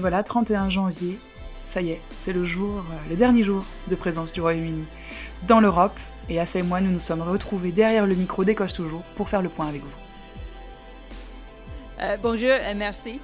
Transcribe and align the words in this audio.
Et 0.00 0.02
voilà, 0.02 0.22
31 0.22 0.70
janvier, 0.70 1.18
ça 1.62 1.82
y 1.82 1.90
est, 1.90 2.00
c'est 2.16 2.32
le 2.32 2.46
jour, 2.46 2.78
euh, 2.78 3.10
le 3.10 3.16
dernier 3.16 3.42
jour 3.42 3.62
de 3.88 3.94
présence 3.94 4.32
du 4.32 4.40
Royaume-Uni 4.40 4.86
dans 5.46 5.60
l'Europe. 5.60 5.92
Et 6.30 6.40
Assa 6.40 6.60
et 6.60 6.62
moi, 6.62 6.80
nous 6.80 6.90
nous 6.90 7.00
sommes 7.00 7.20
retrouvés 7.20 7.70
derrière 7.70 8.06
le 8.06 8.14
micro 8.14 8.42
d'Écosse 8.42 8.72
Toujours 8.72 9.02
pour 9.14 9.28
faire 9.28 9.42
le 9.42 9.50
point 9.50 9.66
avec 9.66 9.82
vous. 9.82 9.96
Euh, 12.00 12.16
bonjour 12.22 12.48
et 12.48 12.74
merci. 12.74 13.20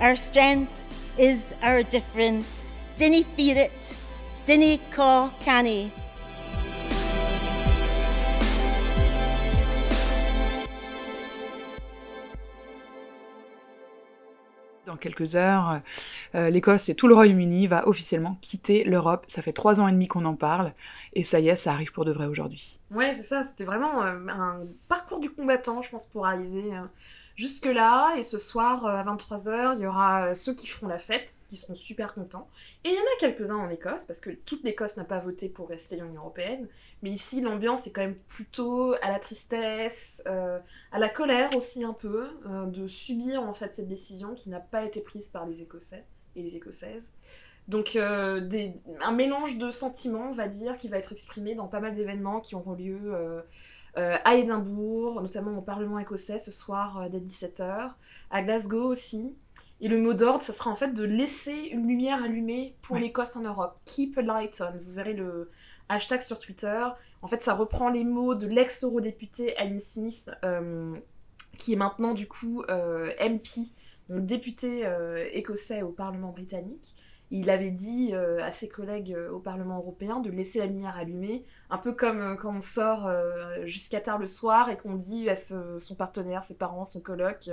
Our 0.00 0.16
strength 0.16 0.68
is 1.16 1.54
our 1.62 1.84
difference. 1.84 2.68
Dinny 2.98 3.24
feel 3.36 3.56
it. 3.56 3.96
Dinny 4.48 4.80
call 4.90 5.30
canny. 5.44 5.92
Dans 14.90 14.96
quelques 14.96 15.36
heures, 15.36 15.82
euh, 16.34 16.50
l'Écosse 16.50 16.88
et 16.88 16.96
tout 16.96 17.06
le 17.06 17.14
Royaume-Uni 17.14 17.68
va 17.68 17.86
officiellement 17.86 18.36
quitter 18.40 18.82
l'Europe. 18.82 19.22
Ça 19.28 19.40
fait 19.40 19.52
trois 19.52 19.80
ans 19.80 19.86
et 19.86 19.92
demi 19.92 20.08
qu'on 20.08 20.24
en 20.24 20.34
parle, 20.34 20.72
et 21.12 21.22
ça 21.22 21.38
y 21.38 21.48
est, 21.48 21.54
ça 21.54 21.72
arrive 21.72 21.92
pour 21.92 22.04
de 22.04 22.10
vrai 22.10 22.26
aujourd'hui. 22.26 22.80
Ouais, 22.90 23.14
c'est 23.14 23.22
ça, 23.22 23.44
c'était 23.44 23.62
vraiment 23.62 24.02
euh, 24.02 24.18
un 24.28 24.58
parcours 24.88 25.20
du 25.20 25.30
combattant, 25.30 25.80
je 25.80 25.90
pense, 25.90 26.06
pour 26.06 26.26
arriver 26.26 26.74
euh, 26.74 26.82
jusque-là. 27.40 28.14
Et 28.18 28.22
ce 28.22 28.36
soir, 28.36 28.84
euh, 28.84 28.96
à 28.96 29.02
23h, 29.02 29.76
il 29.76 29.82
y 29.82 29.86
aura 29.86 30.26
euh, 30.26 30.34
ceux 30.34 30.54
qui 30.54 30.66
feront 30.66 30.88
la 30.88 30.98
fête, 30.98 31.38
qui 31.48 31.56
seront 31.56 31.74
super 31.74 32.12
contents. 32.12 32.48
Et 32.84 32.90
il 32.90 32.94
y 32.94 32.98
en 32.98 33.00
a 33.00 33.18
quelques-uns 33.18 33.56
en 33.56 33.70
Écosse, 33.70 34.04
parce 34.04 34.20
que 34.20 34.30
toute 34.30 34.62
l'Écosse 34.62 34.98
n'a 34.98 35.04
pas 35.04 35.18
voté 35.18 35.48
pour 35.48 35.68
rester 35.68 35.96
l'Union 35.96 36.20
Européenne. 36.20 36.68
Mais 37.02 37.10
ici, 37.10 37.40
l'ambiance 37.40 37.86
est 37.86 37.92
quand 37.92 38.02
même 38.02 38.18
plutôt 38.28 38.92
à 39.00 39.10
la 39.10 39.18
tristesse, 39.18 40.22
euh, 40.26 40.58
à 40.92 40.98
la 40.98 41.08
colère 41.08 41.56
aussi 41.56 41.82
un 41.82 41.94
peu, 41.94 42.28
de 42.66 42.86
subir 42.86 43.42
en 43.42 43.54
fait 43.54 43.74
cette 43.74 43.88
décision 43.88 44.34
qui 44.34 44.50
n'a 44.50 44.60
pas 44.60 44.84
été 44.84 45.00
prise 45.00 45.28
par 45.28 45.46
les 45.46 45.62
Écossais 45.62 46.04
et 46.36 46.42
les 46.42 46.56
Écossaises. 46.56 47.12
Donc 47.68 47.96
un 47.96 49.12
mélange 49.12 49.56
de 49.56 49.70
sentiments, 49.70 50.28
on 50.28 50.32
va 50.32 50.48
dire, 50.48 50.74
qui 50.74 50.88
va 50.88 50.98
être 50.98 51.12
exprimé 51.12 51.54
dans 51.54 51.68
pas 51.68 51.80
mal 51.80 51.94
d'événements 51.94 52.40
qui 52.40 52.54
auront 52.54 52.74
lieu 52.74 53.14
euh, 53.96 54.16
à 54.24 54.36
Édimbourg, 54.36 55.20
notamment 55.20 55.58
au 55.58 55.62
Parlement 55.62 55.98
écossais 55.98 56.38
ce 56.38 56.50
soir 56.50 57.00
euh, 57.02 57.08
dès 57.08 57.18
17h, 57.18 57.90
à 58.30 58.42
Glasgow 58.42 58.84
aussi. 58.84 59.34
Et 59.80 59.88
le 59.88 60.00
mot 60.00 60.12
d'ordre, 60.12 60.42
ça 60.42 60.52
sera 60.52 60.70
en 60.70 60.76
fait 60.76 60.92
de 60.92 61.04
laisser 61.04 61.54
une 61.72 61.86
lumière 61.88 62.22
allumée 62.22 62.76
pour 62.82 62.96
Ouais. 62.96 63.02
l'Écosse 63.02 63.36
en 63.36 63.42
Europe. 63.42 63.78
Keep 63.86 64.18
a 64.18 64.22
light 64.22 64.62
on. 64.62 64.76
Vous 64.78 64.92
verrez 64.92 65.14
le 65.14 65.50
hashtag 65.88 66.20
sur 66.20 66.38
Twitter. 66.38 66.84
En 67.22 67.28
fait, 67.28 67.40
ça 67.42 67.54
reprend 67.54 67.88
les 67.88 68.04
mots 68.04 68.34
de 68.34 68.46
l'ex-eurodéputé 68.46 69.56
Alan 69.56 69.78
Smith, 69.80 70.30
euh, 70.44 70.94
qui 71.58 71.72
est 71.72 71.76
maintenant 71.76 72.14
du 72.14 72.28
coup 72.28 72.62
MP, 73.20 73.72
donc 74.08 74.24
député 74.26 74.88
écossais 75.32 75.82
au 75.82 75.90
Parlement 75.90 76.30
britannique. 76.32 76.94
Il 77.32 77.48
avait 77.48 77.70
dit 77.70 78.10
euh, 78.12 78.42
à 78.42 78.50
ses 78.50 78.68
collègues 78.68 79.14
euh, 79.14 79.30
au 79.30 79.38
Parlement 79.38 79.76
européen 79.78 80.18
de 80.18 80.30
laisser 80.30 80.58
la 80.58 80.66
lumière 80.66 80.96
allumée, 80.96 81.44
un 81.70 81.78
peu 81.78 81.92
comme 81.92 82.20
euh, 82.20 82.34
quand 82.34 82.56
on 82.56 82.60
sort 82.60 83.08
jusqu'à 83.64 84.00
tard 84.00 84.18
le 84.18 84.26
soir 84.26 84.68
et 84.70 84.76
qu'on 84.76 84.94
dit 84.94 85.28
à 85.30 85.36
ce- 85.36 85.78
son 85.78 85.94
partenaire, 85.94 86.42
ses 86.42 86.56
parents, 86.56 86.82
son 86.84 87.00
coloc, 87.00 87.48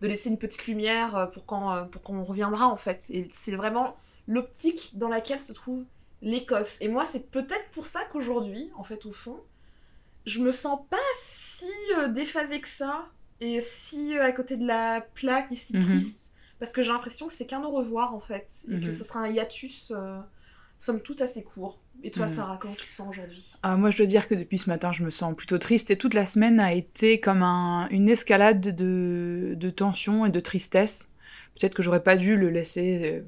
de 0.00 0.06
laisser 0.08 0.30
une 0.30 0.38
petite 0.38 0.66
lumière 0.66 1.28
pour 1.34 1.44
quand, 1.44 1.72
euh, 1.74 1.82
pour 1.84 2.02
quand 2.02 2.14
on 2.14 2.24
reviendra 2.24 2.66
en 2.66 2.76
fait. 2.76 3.06
Et 3.10 3.28
c'est 3.30 3.54
vraiment 3.56 3.94
l'optique 4.26 4.92
dans 4.96 5.08
laquelle 5.08 5.40
se 5.40 5.52
trouve 5.52 5.84
l'Écosse. 6.22 6.78
Et 6.80 6.88
moi, 6.88 7.04
c'est 7.04 7.30
peut-être 7.30 7.68
pour 7.72 7.84
ça 7.84 8.00
qu'aujourd'hui, 8.12 8.70
en 8.76 8.84
fait, 8.84 9.04
au 9.06 9.10
fond, 9.10 9.38
je 10.26 10.40
me 10.40 10.50
sens 10.50 10.80
pas 10.88 10.96
si 11.16 11.66
déphasée 12.10 12.60
que 12.60 12.68
ça 12.68 13.06
et 13.40 13.60
si 13.60 14.16
à 14.18 14.32
côté 14.32 14.56
de 14.56 14.66
la 14.66 15.00
plaque 15.14 15.50
et 15.52 15.56
si 15.56 15.76
Mhm. 15.76 15.82
triste 15.82 16.29
parce 16.60 16.72
que 16.72 16.82
j'ai 16.82 16.92
l'impression 16.92 17.26
que 17.26 17.32
c'est 17.32 17.46
qu'un 17.46 17.62
au 17.64 17.70
revoir 17.72 18.14
en 18.14 18.20
fait 18.20 18.66
et 18.70 18.78
que 18.78 18.86
Mhm. 18.86 18.92
ça 18.92 19.04
sera 19.04 19.20
un 19.20 19.28
hiatus 19.28 19.92
euh, 19.96 20.20
somme 20.78 21.02
toute 21.02 21.20
assez 21.22 21.42
court. 21.42 21.78
Et 22.04 22.10
toi, 22.12 22.26
Mhm. 22.26 22.34
Sarah, 22.34 22.58
comment 22.60 22.74
tu 22.74 22.86
te 22.86 22.90
sens 22.92 23.08
aujourd'hui? 23.08 23.52
Ah, 23.62 23.76
moi, 23.76 23.90
je 23.90 23.98
dois 23.98 24.06
dire 24.06 24.28
que 24.28 24.34
depuis 24.34 24.58
ce 24.58 24.70
matin, 24.70 24.92
je 24.92 25.02
me 25.02 25.10
sens 25.10 25.34
plutôt 25.36 25.58
triste 25.58 25.90
et 25.90 25.96
toute 25.98 26.14
la 26.14 26.26
semaine 26.26 26.60
a 26.60 26.72
été 26.72 27.20
comme 27.20 27.42
un- 27.42 27.88
une 27.90 28.08
escalade 28.08 28.60
de, 28.74 29.54
de 29.56 29.70
tension 29.70 30.24
et 30.26 30.30
de 30.30 30.40
tristesse. 30.40 31.10
Peut-être 31.58 31.74
que 31.74 31.82
j'aurais 31.82 32.02
pas 32.02 32.16
dû 32.16 32.36
le 32.36 32.48
laisser 32.48 33.00
euh, 33.20 33.22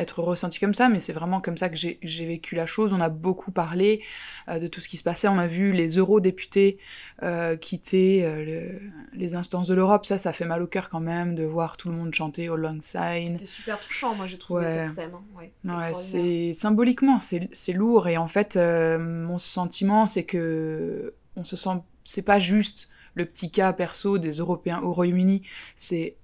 être 0.00 0.22
ressenti 0.22 0.58
comme 0.58 0.74
ça, 0.74 0.88
mais 0.88 0.98
c'est 1.00 1.12
vraiment 1.12 1.40
comme 1.40 1.56
ça 1.56 1.68
que 1.68 1.76
j'ai 1.76 2.26
vécu 2.26 2.54
la 2.56 2.66
chose. 2.66 2.92
On 2.92 3.00
a 3.00 3.08
beaucoup 3.08 3.52
parlé 3.52 4.02
euh, 4.48 4.58
de 4.58 4.66
tout 4.66 4.80
ce 4.80 4.88
qui 4.88 4.96
se 4.96 5.02
passait. 5.02 5.28
On 5.28 5.38
a 5.38 5.46
vu 5.46 5.72
les 5.72 5.96
eurodéputés 5.98 6.78
euh, 7.22 7.56
quitter 7.56 8.24
euh, 8.24 8.44
le- 8.44 8.80
les 9.12 9.34
instances 9.34 9.68
de 9.68 9.74
l'Europe. 9.74 10.06
Ça, 10.06 10.18
ça 10.18 10.32
fait 10.32 10.44
mal 10.44 10.62
au 10.62 10.66
cœur 10.66 10.88
quand 10.88 11.00
même 11.00 11.34
de 11.34 11.44
voir 11.44 11.76
tout 11.76 11.88
le 11.90 11.96
monde 11.96 12.14
chanter 12.14 12.48
au 12.48 12.56
long 12.56 12.78
sign. 12.80 13.26
C'était 13.26 13.44
super 13.44 13.78
touchant, 13.80 14.14
moi 14.14 14.26
j'ai 14.26 14.38
trouvé 14.38 14.64
Ouais. 14.64 14.84
cette 14.84 14.94
scène. 14.94 15.10
hein. 15.14 15.78
Ouais, 15.78 15.94
c'est 15.94 16.52
symboliquement, 16.54 17.18
c'est 17.20 17.72
lourd 17.72 18.08
et 18.08 18.16
en 18.16 18.26
fait, 18.28 18.56
mon 18.56 19.38
sentiment, 19.38 20.06
c'est 20.06 20.24
que 20.24 21.14
on 21.36 21.44
se 21.44 21.56
sent, 21.56 21.70
c'est 22.04 22.22
pas 22.22 22.38
juste 22.38 22.88
le 23.14 23.24
petit 23.26 23.50
cas 23.50 23.72
perso 23.72 24.18
des 24.18 24.32
Européens 24.38 24.80
au 24.82 24.92
Royaume-Uni, 24.92 25.42
c'est 25.76 26.16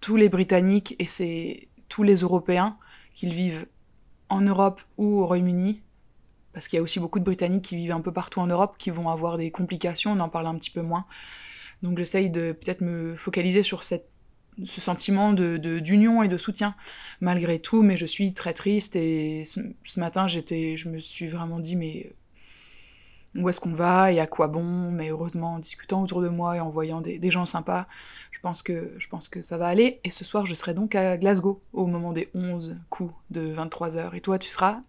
tous 0.00 0.16
les 0.16 0.28
Britanniques 0.28 0.94
et 0.98 1.06
c'est 1.06 1.68
tous 1.88 2.02
les 2.02 2.16
Européens 2.16 2.76
qu'ils 3.14 3.32
vivent 3.32 3.66
en 4.28 4.40
Europe 4.40 4.80
ou 4.96 5.20
au 5.20 5.26
Royaume-Uni, 5.26 5.82
parce 6.52 6.68
qu'il 6.68 6.76
y 6.76 6.80
a 6.80 6.82
aussi 6.82 7.00
beaucoup 7.00 7.18
de 7.18 7.24
Britanniques 7.24 7.64
qui 7.64 7.76
vivent 7.76 7.92
un 7.92 8.00
peu 8.00 8.12
partout 8.12 8.40
en 8.40 8.46
Europe 8.46 8.76
qui 8.78 8.90
vont 8.90 9.08
avoir 9.08 9.36
des 9.36 9.50
complications, 9.50 10.12
on 10.12 10.20
en 10.20 10.28
parle 10.28 10.46
un 10.46 10.56
petit 10.56 10.70
peu 10.70 10.82
moins. 10.82 11.06
Donc 11.82 11.98
j'essaye 11.98 12.30
de 12.30 12.52
peut-être 12.52 12.80
me 12.80 13.14
focaliser 13.16 13.62
sur 13.62 13.82
ce 13.82 14.00
sentiment 14.64 15.32
d'union 15.32 16.22
et 16.22 16.28
de 16.28 16.38
soutien 16.38 16.74
malgré 17.20 17.58
tout, 17.58 17.82
mais 17.82 17.96
je 17.96 18.06
suis 18.06 18.32
très 18.32 18.54
triste 18.54 18.96
et 18.96 19.44
ce, 19.44 19.60
ce 19.82 20.00
matin 20.00 20.26
j'étais, 20.26 20.76
je 20.76 20.88
me 20.88 20.98
suis 20.98 21.26
vraiment 21.26 21.58
dit 21.58 21.76
mais 21.76 22.14
où 23.36 23.48
est-ce 23.48 23.60
qu'on 23.60 23.72
va 23.72 24.12
et 24.12 24.20
à 24.20 24.26
quoi 24.26 24.48
bon 24.48 24.90
Mais 24.90 25.10
heureusement 25.10 25.54
en 25.54 25.58
discutant 25.58 26.02
autour 26.02 26.20
de 26.20 26.28
moi 26.28 26.56
et 26.56 26.60
en 26.60 26.70
voyant 26.70 27.00
des, 27.00 27.30
gens 27.30 27.46
sympas, 27.46 27.86
je 28.30 28.38
pense 28.40 28.62
que 28.62 28.92
je 28.98 29.08
pense 29.08 29.28
que 29.28 29.42
ça 29.42 29.58
va 29.58 29.66
aller. 29.66 30.00
Et 30.04 30.10
ce 30.10 30.24
soir 30.24 30.46
je 30.46 30.54
serai 30.54 30.74
donc 30.74 30.94
à 30.94 31.16
Glasgow 31.16 31.60
au 31.72 31.86
moment 31.86 32.12
des 32.12 32.30
11 32.34 32.76
coups 32.90 33.12
de 33.30 33.54
23h. 33.54 34.14
Et 34.14 34.20
toi 34.20 34.38
tu 34.38 34.48
seras? 34.48 34.80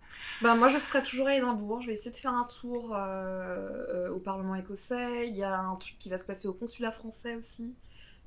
Bah, 0.41 0.55
moi, 0.55 0.67
je 0.67 0.77
serai 0.77 1.01
toujours 1.03 1.27
à 1.27 1.35
Édimbourg. 1.35 1.81
Je 1.81 1.87
vais 1.87 1.93
essayer 1.93 2.11
de 2.11 2.17
faire 2.17 2.33
un 2.33 2.45
tour 2.45 2.93
euh, 2.93 3.85
euh, 3.89 4.09
au 4.09 4.19
Parlement 4.19 4.55
écossais. 4.55 5.27
Il 5.29 5.37
y 5.37 5.43
a 5.43 5.57
un 5.57 5.75
truc 5.75 5.97
qui 5.97 6.09
va 6.09 6.17
se 6.17 6.25
passer 6.25 6.47
au 6.47 6.53
consulat 6.53 6.91
français 6.91 7.35
aussi, 7.35 7.73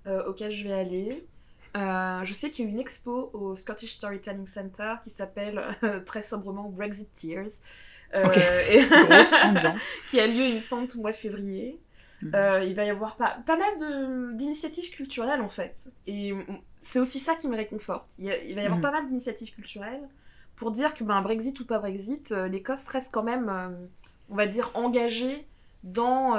euh, 0.07 0.25
auquel 0.27 0.51
je 0.51 0.65
vais 0.65 0.75
aller. 0.75 1.27
Je 1.75 2.33
sais 2.33 2.51
qu'il 2.51 2.65
y 2.65 2.69
a 2.69 2.71
une 2.71 2.81
expo 2.81 3.31
au 3.33 3.55
Scottish 3.55 3.93
Storytelling 3.93 4.47
Center 4.47 4.95
qui 5.05 5.11
s'appelle 5.11 5.63
très 6.07 6.23
sobrement 6.23 6.69
Brexit 6.69 7.13
Tears. 7.13 7.61
Euh, 8.15 8.27
Ok. 8.27 8.37
et- 8.71 8.87
grosse 9.09 9.33
ambiance. 9.35 9.89
qui 10.11 10.19
a 10.21 10.27
lieu, 10.27 10.45
il 10.47 10.55
me 10.55 10.59
semble, 10.59 10.87
tout 10.89 10.97
le 10.99 11.03
mois 11.03 11.11
de 11.13 11.17
février. 11.17 11.79
Mhm. 12.23 12.33
Euh, 12.35 12.65
il 12.65 12.75
va 12.75 12.85
y 12.85 12.91
avoir 12.91 13.17
pas, 13.17 13.37
pas 13.47 13.57
mal 13.57 14.37
d'initiatives 14.37 14.91
culturelles 14.91 15.41
en 15.41 15.49
fait. 15.49 15.93
Et 16.07 16.33
mm, 16.33 16.45
c'est 16.79 16.99
aussi 16.99 17.21
ça 17.21 17.35
qui 17.37 17.47
me 17.49 17.57
réconforte. 17.57 18.17
Il, 18.19 18.25
y 18.25 18.31
a- 18.31 18.43
il 18.43 18.55
va 18.55 18.63
y 18.63 18.65
avoir 18.65 18.79
Mhm. 18.79 18.83
pas 18.83 18.91
mal 18.91 19.07
d'initiatives 19.07 19.53
culturelles 19.55 20.01
pour 20.57 20.71
dire 20.73 20.95
que 20.95 21.05
ben, 21.05 21.23
Brexit 21.23 21.59
ou 21.61 21.65
pas 21.67 21.79
Brexit, 21.79 22.33
euh, 22.33 22.49
l'Écosse 22.49 22.89
reste 22.89 23.15
quand 23.15 23.23
même, 23.23 23.49
euh, 23.49 23.69
on 24.31 24.35
va 24.35 24.47
dire, 24.47 24.71
engagée 24.75 25.47
dans 25.85 26.35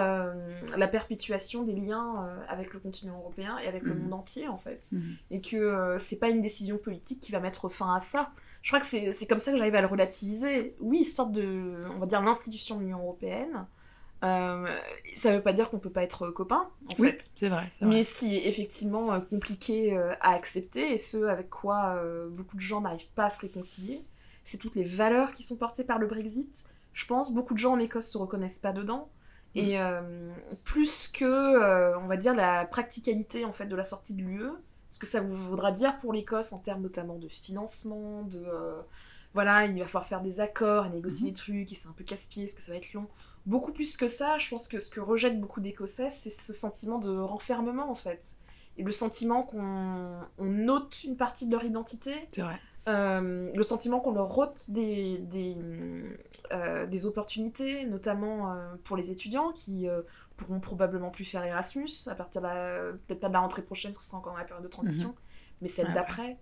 la 0.76 0.88
perpétuation 0.90 1.64
des 1.64 1.72
liens 1.74 2.28
avec 2.50 2.74
le 2.74 2.80
continent 2.82 3.18
européen 3.20 3.58
et 3.64 3.68
avec 3.70 3.84
le 3.84 3.94
Mhm. 3.94 4.02
monde 4.04 4.14
entier 4.16 4.50
en 4.50 4.58
fait. 4.58 4.92
Et 5.32 5.40
que 5.40 5.96
c'est 5.98 6.18
pas 6.20 6.28
une 6.28 6.42
décision 6.42 6.78
politique 6.78 7.22
qui 7.22 7.32
va 7.32 7.40
mettre 7.40 7.70
fin 7.70 7.96
à 7.96 8.02
ça. 8.02 8.32
Je 8.62 8.70
crois 8.70 8.80
que 8.80 8.86
c'est 8.86 9.12
c'est 9.12 9.26
comme 9.28 9.40
ça 9.40 9.52
que 9.52 9.58
j'arrive 9.58 9.76
à 9.76 9.82
le 9.82 9.88
relativiser. 9.88 10.76
Oui, 10.80 11.00
ils 11.02 11.06
sortent 11.06 11.32
de, 11.32 11.86
on 11.96 12.00
va 12.00 12.06
dire, 12.06 12.22
l'institution 12.22 12.76
de 12.78 12.82
l'Union 12.82 13.00
Européenne. 13.00 13.66
Euh, 14.24 14.78
ça 15.16 15.34
veut 15.34 15.42
pas 15.42 15.54
dire 15.54 15.70
qu'on 15.70 15.80
peut 15.80 15.90
pas 15.90 16.04
être 16.04 16.30
copains, 16.32 16.70
en 16.90 17.02
Oui, 17.02 17.12
fait. 17.12 17.32
c'est 17.36 17.48
vrai, 17.48 17.68
c'est 17.70 17.86
vrai. 17.86 17.96
Mais 17.96 18.04
ce 18.04 18.20
qui 18.20 18.36
est 18.36 18.48
effectivement 18.48 19.14
euh, 19.14 19.20
compliqué 19.22 19.96
euh, 19.98 20.14
à 20.20 20.34
accepter, 20.34 20.92
et 20.92 20.98
ce 20.98 21.24
avec 21.26 21.50
quoi 21.50 21.96
beaucoup 22.32 22.58
de 22.58 22.62
gens 22.62 22.82
n'arrivent 22.82 23.08
pas 23.16 23.26
à 23.26 23.30
se 23.30 23.42
réconcilier, 23.42 24.02
c'est 24.44 24.58
toutes 24.58 24.76
les 24.76 24.84
valeurs 24.84 25.32
qui 25.32 25.44
sont 25.44 25.56
portées 25.56 25.86
par 25.86 26.00
le 26.00 26.08
Brexit. 26.08 26.66
Je 26.92 27.06
pense 27.06 27.32
beaucoup 27.34 27.54
de 27.54 27.60
gens 27.60 27.74
en 27.74 27.80
Écosse 27.80 28.08
se 28.08 28.18
reconnaissent 28.18 28.60
pas 28.60 28.74
dedans. 28.74 29.10
Et 29.56 29.80
euh, 29.80 30.32
plus 30.64 31.08
que, 31.08 31.26
euh, 31.26 31.98
on 32.00 32.08
va 32.08 32.18
dire, 32.18 32.36
la 32.36 32.66
practicalité 32.66 33.46
en 33.46 33.52
fait 33.52 33.66
de 33.66 33.76
la 33.76 33.84
sortie 33.84 34.14
de 34.16 34.22
l'UE, 34.22 34.52
ce 34.90 35.00
que 35.00 35.08
ça 35.08 35.22
vous 35.22 35.36
voudra 35.36 35.72
dire 35.72 35.98
pour 36.00 36.14
l'Écosse 36.14 36.52
en 36.54 36.60
termes 36.60 36.82
notamment 36.82 37.18
de 37.18 37.28
financement, 37.30 38.24
de 38.24 38.44
euh, 38.46 38.82
voilà, 39.34 39.66
il 39.66 39.78
va 39.80 39.86
falloir 39.86 40.08
faire 40.08 40.22
des 40.22 40.40
accords 40.42 40.86
et 40.88 40.90
négocier 40.90 41.28
des 41.30 41.34
trucs, 41.34 41.72
et 41.72 41.76
c'est 41.76 41.88
un 41.88 41.94
peu 41.94 42.04
casse-pied 42.04 42.44
parce 42.46 42.54
que 42.56 42.62
ça 42.62 42.72
va 42.72 42.78
être 42.78 42.94
long. 42.94 43.08
Beaucoup 43.46 43.72
plus 43.72 43.96
que 43.98 44.08
ça, 44.08 44.38
je 44.38 44.50
pense 44.50 44.68
que 44.68 44.80
ce 44.80 44.90
que 44.90 45.00
rejettent 45.00 45.40
beaucoup 45.40 45.62
d'Écossais, 45.62 46.10
c'est 46.10 46.30
ce 46.32 46.52
sentiment 46.54 46.98
de 47.00 47.16
renfermement 47.18 47.90
en 47.90 47.96
fait. 47.96 48.36
Et 48.78 48.84
le 48.84 48.92
sentiment 48.92 49.44
qu'on 49.44 50.20
on 50.38 50.68
ôte 50.70 51.04
une 51.04 51.18
partie 51.18 51.46
de 51.48 51.52
leur 51.52 51.64
identité, 51.64 52.14
C'est 52.32 52.42
vrai. 52.42 52.60
euh, 52.88 53.50
le 53.54 53.64
sentiment 53.64 54.00
qu'on 54.00 54.14
leur 54.14 54.38
ôte 54.38 54.70
des, 54.72 55.18
des, 55.20 55.56
euh, 56.52 56.86
des 56.88 57.06
opportunités, 57.06 57.86
notamment 57.86 58.52
euh, 58.54 58.76
pour 58.84 58.98
les 58.98 59.12
étudiants 59.12 59.52
qui 59.52 59.88
pourront 60.40 60.60
probablement 60.60 61.10
plus 61.12 61.26
faire 61.26 61.44
Erasmus 61.44 61.90
à 62.08 62.16
partir 62.16 62.42
de 62.42 62.48
la, 62.48 62.80
peut-être 63.08 63.20
pas 63.20 63.28
de 63.28 63.34
la 63.34 63.40
rentrée 63.40 63.62
prochaine, 63.62 63.92
parce 63.92 64.00
que 64.00 64.04
ce 64.04 64.10
sera 64.10 64.20
encore 64.20 64.34
dans 64.34 64.40
la 64.40 64.46
période 64.46 64.64
de 64.64 64.70
transition, 64.70 65.14
mais 65.62 65.68
celle 65.68 65.88
Ouais, 65.88 65.94
d'après. 65.94 66.38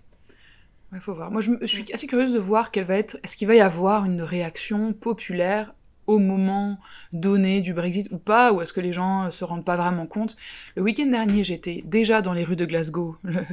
Il 0.93 1.01
faut 1.01 1.13
voir. 1.13 1.31
Moi, 1.31 1.41
je, 1.41 1.65
suis 1.65 1.91
assez 1.93 2.07
curieuse 2.07 2.33
de 2.33 2.39
voir 2.39 2.71
quelle 2.71 2.85
va 2.85 2.95
être. 2.95 3.17
Est-ce 3.23 3.35
qu'il 3.35 3.47
va 3.47 3.55
y 3.55 3.59
avoir 3.59 4.05
une 4.05 4.21
réaction 4.21 4.93
populaire 4.93 5.73
au 6.05 6.19
moment 6.19 6.79
donné 7.11 7.59
du 7.59 7.73
Brexit 7.73 8.09
ou 8.11 8.17
pas, 8.17 8.53
ou 8.53 8.61
est-ce 8.61 8.71
que 8.71 8.79
les 8.79 8.93
gens 8.93 9.25
euh, 9.25 9.29
se 9.29 9.43
rendent 9.43 9.65
pas 9.65 9.75
vraiment 9.75 10.07
compte? 10.07 10.37
Le 10.77 10.81
week-end 10.81 11.07
dernier, 11.07 11.43
j'étais 11.43 11.83
déjà 11.85 12.21
dans 12.21 12.31
les 12.31 12.45
rues 12.45 12.55
de 12.55 12.63
Glasgow, 12.63 13.17
le- 13.23 13.43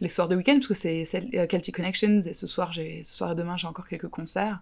les 0.00 0.10
soirs 0.10 0.28
de 0.28 0.36
week-end, 0.36 0.54
parce 0.54 0.66
que 0.66 0.74
c'est 0.74 1.06
Celtic 1.06 1.74
Connections, 1.74 2.20
et 2.20 2.34
ce 2.34 2.46
soir, 2.46 2.74
ce 2.74 3.02
soir 3.04 3.32
et 3.32 3.34
demain, 3.34 3.56
j'ai 3.56 3.66
encore 3.66 3.88
quelques 3.88 4.08
concerts. 4.08 4.60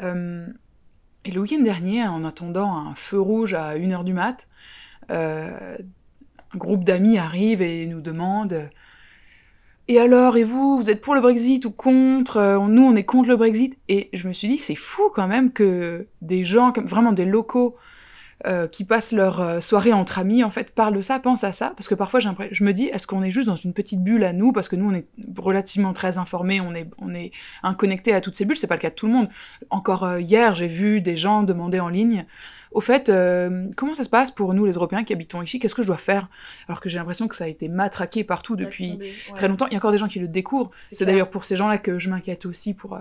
Euh, 0.00 0.46
et 1.24 1.30
le 1.30 1.40
week-end 1.40 1.60
dernier, 1.62 2.04
en 2.06 2.24
attendant 2.24 2.76
un 2.76 2.94
feu 2.94 3.20
rouge 3.20 3.54
à 3.54 3.76
1h 3.76 4.04
du 4.04 4.12
mat, 4.14 4.48
euh, 5.10 5.76
un 6.54 6.58
groupe 6.58 6.84
d'amis 6.84 7.18
arrive 7.18 7.62
et 7.62 7.86
nous 7.86 8.00
demande 8.00 8.70
Et 9.88 9.98
alors, 9.98 10.36
et 10.36 10.42
vous, 10.42 10.76
vous 10.76 10.90
êtes 10.90 11.00
pour 11.00 11.14
le 11.14 11.20
Brexit 11.20 11.64
ou 11.64 11.70
contre 11.70 12.36
Euh, 12.36 12.58
Nous, 12.68 12.82
on 12.82 12.94
est 12.96 13.04
contre 13.04 13.28
le 13.28 13.36
Brexit? 13.36 13.78
Et 13.88 14.10
je 14.12 14.28
me 14.28 14.32
suis 14.32 14.48
dit, 14.48 14.58
c'est 14.58 14.74
fou 14.74 15.10
quand 15.14 15.28
même 15.28 15.52
que 15.52 16.06
des 16.20 16.44
gens, 16.44 16.72
vraiment 16.84 17.12
des 17.12 17.24
locaux, 17.24 17.76
euh, 18.46 18.68
qui 18.68 18.84
passent 18.84 19.12
leur 19.12 19.40
euh, 19.40 19.58
soirée 19.60 19.92
entre 19.92 20.18
amis, 20.20 20.44
en 20.44 20.50
fait, 20.50 20.70
parlent 20.72 20.94
de 20.94 21.00
ça, 21.00 21.18
pensent 21.18 21.42
à 21.42 21.50
ça. 21.52 21.72
Parce 21.76 21.88
que 21.88 21.94
parfois, 21.96 22.20
je 22.20 22.64
me 22.64 22.72
dis, 22.72 22.84
est-ce 22.86 23.06
qu'on 23.06 23.22
est 23.24 23.32
juste 23.32 23.48
dans 23.48 23.56
une 23.56 23.72
petite 23.72 24.02
bulle 24.04 24.22
à 24.22 24.32
nous 24.32 24.52
Parce 24.52 24.68
que 24.68 24.76
nous, 24.76 24.88
on 24.88 24.94
est 24.94 25.06
relativement 25.38 25.92
très 25.92 26.18
informés, 26.18 26.60
on 26.60 26.72
est, 26.74 26.88
on 26.98 27.12
est 27.14 27.32
connectés 27.78 28.14
à 28.14 28.20
toutes 28.20 28.36
ces 28.36 28.44
bulles. 28.44 28.56
C'est 28.56 28.68
pas 28.68 28.76
le 28.76 28.80
cas 28.80 28.90
de 28.90 28.94
tout 28.94 29.06
le 29.06 29.12
monde. 29.12 29.28
Encore 29.70 30.04
euh, 30.04 30.20
hier, 30.20 30.54
j'ai 30.54 30.68
vu 30.68 31.00
des 31.00 31.16
gens 31.16 31.42
demander 31.42 31.80
en 31.80 31.88
ligne 31.88 32.26
au 32.70 32.82
fait, 32.82 33.08
euh, 33.08 33.66
comment 33.76 33.94
ça 33.94 34.04
se 34.04 34.10
passe 34.10 34.30
pour 34.30 34.52
nous, 34.52 34.66
les 34.66 34.72
Européens 34.72 35.02
qui 35.02 35.14
habitons 35.14 35.40
ici 35.40 35.58
Qu'est-ce 35.58 35.74
que 35.74 35.80
je 35.82 35.86
dois 35.86 35.96
faire? 35.96 36.28
Alors 36.68 36.80
que 36.82 36.88
j'ai 36.90 36.98
l'impression 36.98 37.26
que 37.26 37.34
ça 37.34 37.44
a 37.44 37.48
été 37.48 37.66
matraqué 37.66 38.24
partout 38.24 38.56
depuis 38.56 38.98
ouais. 39.00 39.12
très 39.34 39.48
longtemps. 39.48 39.66
Il 39.68 39.72
y 39.72 39.74
a 39.76 39.78
encore 39.78 39.90
des 39.90 39.96
gens 39.98 40.06
qui 40.06 40.18
le 40.20 40.28
découvrent. 40.28 40.70
C'est 40.82 41.06
d'ailleurs 41.06 41.30
pour 41.30 41.44
ces 41.46 41.56
gens-là 41.56 41.78
que 41.78 41.98
je 41.98 42.10
m'inquiète 42.10 42.44
aussi 42.46 42.74
pour 42.74 42.98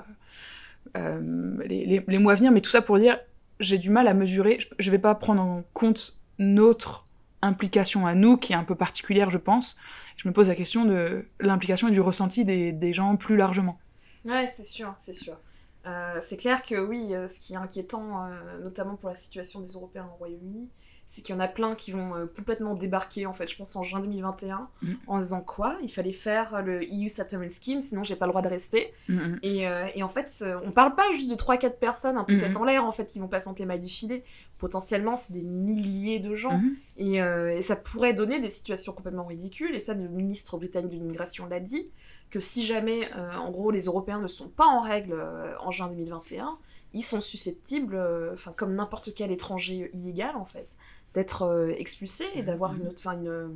les, 0.96 1.86
les- 1.86 2.04
les 2.08 2.18
mois 2.18 2.32
à 2.34 2.36
venir. 2.36 2.52
Mais 2.52 2.62
tout 2.62 2.70
ça 2.70 2.82
pour 2.82 2.98
dire, 2.98 3.20
j'ai 3.60 3.78
du 3.78 3.90
mal 3.90 4.08
à 4.08 4.14
mesurer. 4.14 4.58
Je, 4.60 4.68
je 4.80 4.92
vais 4.92 5.00
pas 5.00 5.16
prendre 5.16 5.42
en 5.42 5.64
compte 5.74 6.18
notre 6.40 7.08
implication 7.42 8.08
à 8.08 8.16
nous, 8.16 8.38
qui 8.38 8.54
est 8.54 8.56
un 8.56 8.64
peu 8.64 8.76
particulière, 8.76 9.30
je 9.30 9.38
pense. 9.38 9.78
Je 10.16 10.28
me 10.28 10.34
pose 10.34 10.48
la 10.50 10.56
question 10.56 10.86
de 10.86 11.28
l'implication 11.40 11.88
et 11.88 11.92
du 11.92 12.02
ressenti 12.02 12.46
des, 12.46 12.72
des 12.72 12.94
gens 12.94 13.16
plus 13.16 13.38
largement. 13.38 13.80
Ouais, 14.26 14.52
c'est 14.54 14.66
sûr, 14.66 14.96
c'est 14.98 15.14
sûr. 15.14 15.38
Euh, 15.86 16.18
c'est 16.20 16.38
clair 16.38 16.64
que 16.64 16.76
oui, 16.76 17.14
euh, 17.14 17.28
ce 17.28 17.40
qui 17.40 17.54
est 17.54 17.58
inquiétant, 17.58 18.26
euh, 18.26 18.60
notamment 18.62 18.96
pour 18.96 19.10
la 19.10 19.16
situation 19.16 19.62
des 19.62 19.72
Européens 19.72 20.10
au 20.14 20.18
Royaume-Uni, 20.18 20.70
c'est 21.10 21.22
qu'il 21.22 21.34
y 21.34 21.38
en 21.38 21.42
a 21.42 21.48
plein 21.48 21.74
qui 21.74 21.92
vont 21.92 22.16
euh, 22.16 22.26
complètement 22.26 22.76
débarquer, 22.76 23.26
en 23.26 23.34
fait, 23.34 23.48
je 23.48 23.56
pense 23.56 23.76
en 23.78 23.84
juin 23.84 24.02
2021, 24.02 24.68
Mm. 24.82 24.94
en 25.08 25.20
disant 25.20 25.40
quoi? 25.42 25.78
Il 25.82 25.90
fallait 25.90 26.12
faire 26.12 26.62
le 26.62 26.84
EU 26.84 27.08
Settlement 27.08 27.48
Scheme, 27.50 27.80
sinon 27.80 28.04
j'ai 28.04 28.18
pas 28.18 28.26
le 28.26 28.32
droit 28.32 28.42
de 28.42 28.50
rester. 28.50 28.94
Mhm. 29.08 29.40
Et, 29.42 29.68
euh, 29.68 29.88
et 29.96 30.04
en 30.04 30.10
fait, 30.10 30.34
euh, 30.42 30.60
on 30.66 30.72
parle 30.72 30.96
pas 30.96 31.10
juste 31.14 31.30
de 31.30 31.36
3-4 31.36 31.78
personnes, 31.80 32.18
un 32.18 32.26
peu 32.26 32.38
tête 32.38 32.58
en 32.58 32.66
l'air, 32.66 32.84
en 32.84 32.92
fait, 32.92 33.06
qui 33.06 33.20
vont 33.20 33.28
passer 33.30 33.48
entre 33.48 33.60
les 33.60 33.66
mailles 33.66 33.82
du 33.82 33.88
filet. 33.90 34.24
Potentiellement, 34.58 35.16
c'est 35.16 35.32
des 35.34 35.44
milliers 35.44 36.20
de 36.20 36.36
gens. 36.36 36.60
Et, 36.98 37.22
euh, 37.22 37.56
et 37.56 37.62
ça 37.62 37.76
pourrait 37.78 38.14
donner 38.14 38.40
des 38.42 38.50
situations 38.50 38.92
complètement 38.92 39.26
ridicules. 39.26 39.74
Et 39.76 39.80
ça, 39.80 39.94
le 39.94 40.08
ministre 40.10 40.58
britannique 40.58 40.92
de 40.92 40.96
l'immigration 40.98 41.46
l'a 41.46 41.60
dit, 41.62 41.90
que 42.30 42.42
si 42.42 42.66
jamais, 42.66 43.10
en 43.14 43.50
gros, 43.52 43.72
les 43.72 43.86
Européens 43.86 44.20
ne 44.20 44.28
sont 44.28 44.50
pas 44.50 44.66
en 44.66 44.82
règle 44.82 45.16
en 45.62 45.72
juin 45.72 45.88
2021, 45.88 46.58
ils 46.94 47.04
sont 47.04 47.22
susceptibles, 47.22 47.98
enfin 48.34 48.54
comme 48.56 48.74
n'importe 48.76 49.14
quel 49.14 49.32
étranger 49.32 49.90
illégal 49.94 50.36
en 50.36 50.46
fait, 50.46 50.78
d'être 51.18 51.42
euh, 51.44 51.74
expulsés 51.80 52.28
et 52.36 52.44
d'avoir 52.44 52.76
une, 52.76 52.88
autre- 52.88 53.00
enfin, 53.00 53.14
une, 53.20 53.28
euh, 53.28 53.48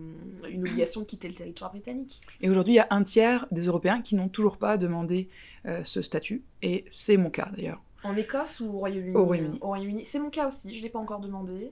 une 0.50 0.62
obligation 0.62 1.02
de 1.02 1.06
quitter 1.06 1.28
le 1.28 1.36
territoire 1.36 1.70
britannique. 1.70 2.20
Et 2.42 2.50
aujourd'hui, 2.50 2.74
il 2.74 2.78
y 2.78 2.80
a 2.80 2.88
un 2.90 3.04
tiers 3.04 3.46
des 3.52 3.66
Européens 3.68 4.02
qui 4.02 4.16
n'ont 4.16 4.30
toujours 4.30 4.58
pas 4.58 4.78
demandé 4.78 5.30
euh, 5.68 5.82
ce 5.84 6.02
statut. 6.02 6.44
Et 6.64 6.86
c'est 6.92 7.18
mon 7.18 7.30
cas 7.30 7.50
d'ailleurs. 7.56 7.80
En 8.04 8.16
Écosse 8.18 8.62
ou 8.62 8.70
au 8.74 8.80
Royaume-Uni? 8.80 9.16
Au 9.16 9.26
Royaume-Uni. 9.26 9.60
Au 9.62 9.68
Royaume-Uni. 9.68 10.06
C'est 10.06 10.18
mon 10.18 10.32
cas 10.32 10.48
aussi, 10.48 10.74
je 10.74 10.80
ne 10.80 10.84
l'ai 10.84 10.90
pas 10.90 10.98
encore 10.98 11.20
demandé. 11.20 11.72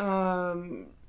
Euh, 0.00 0.54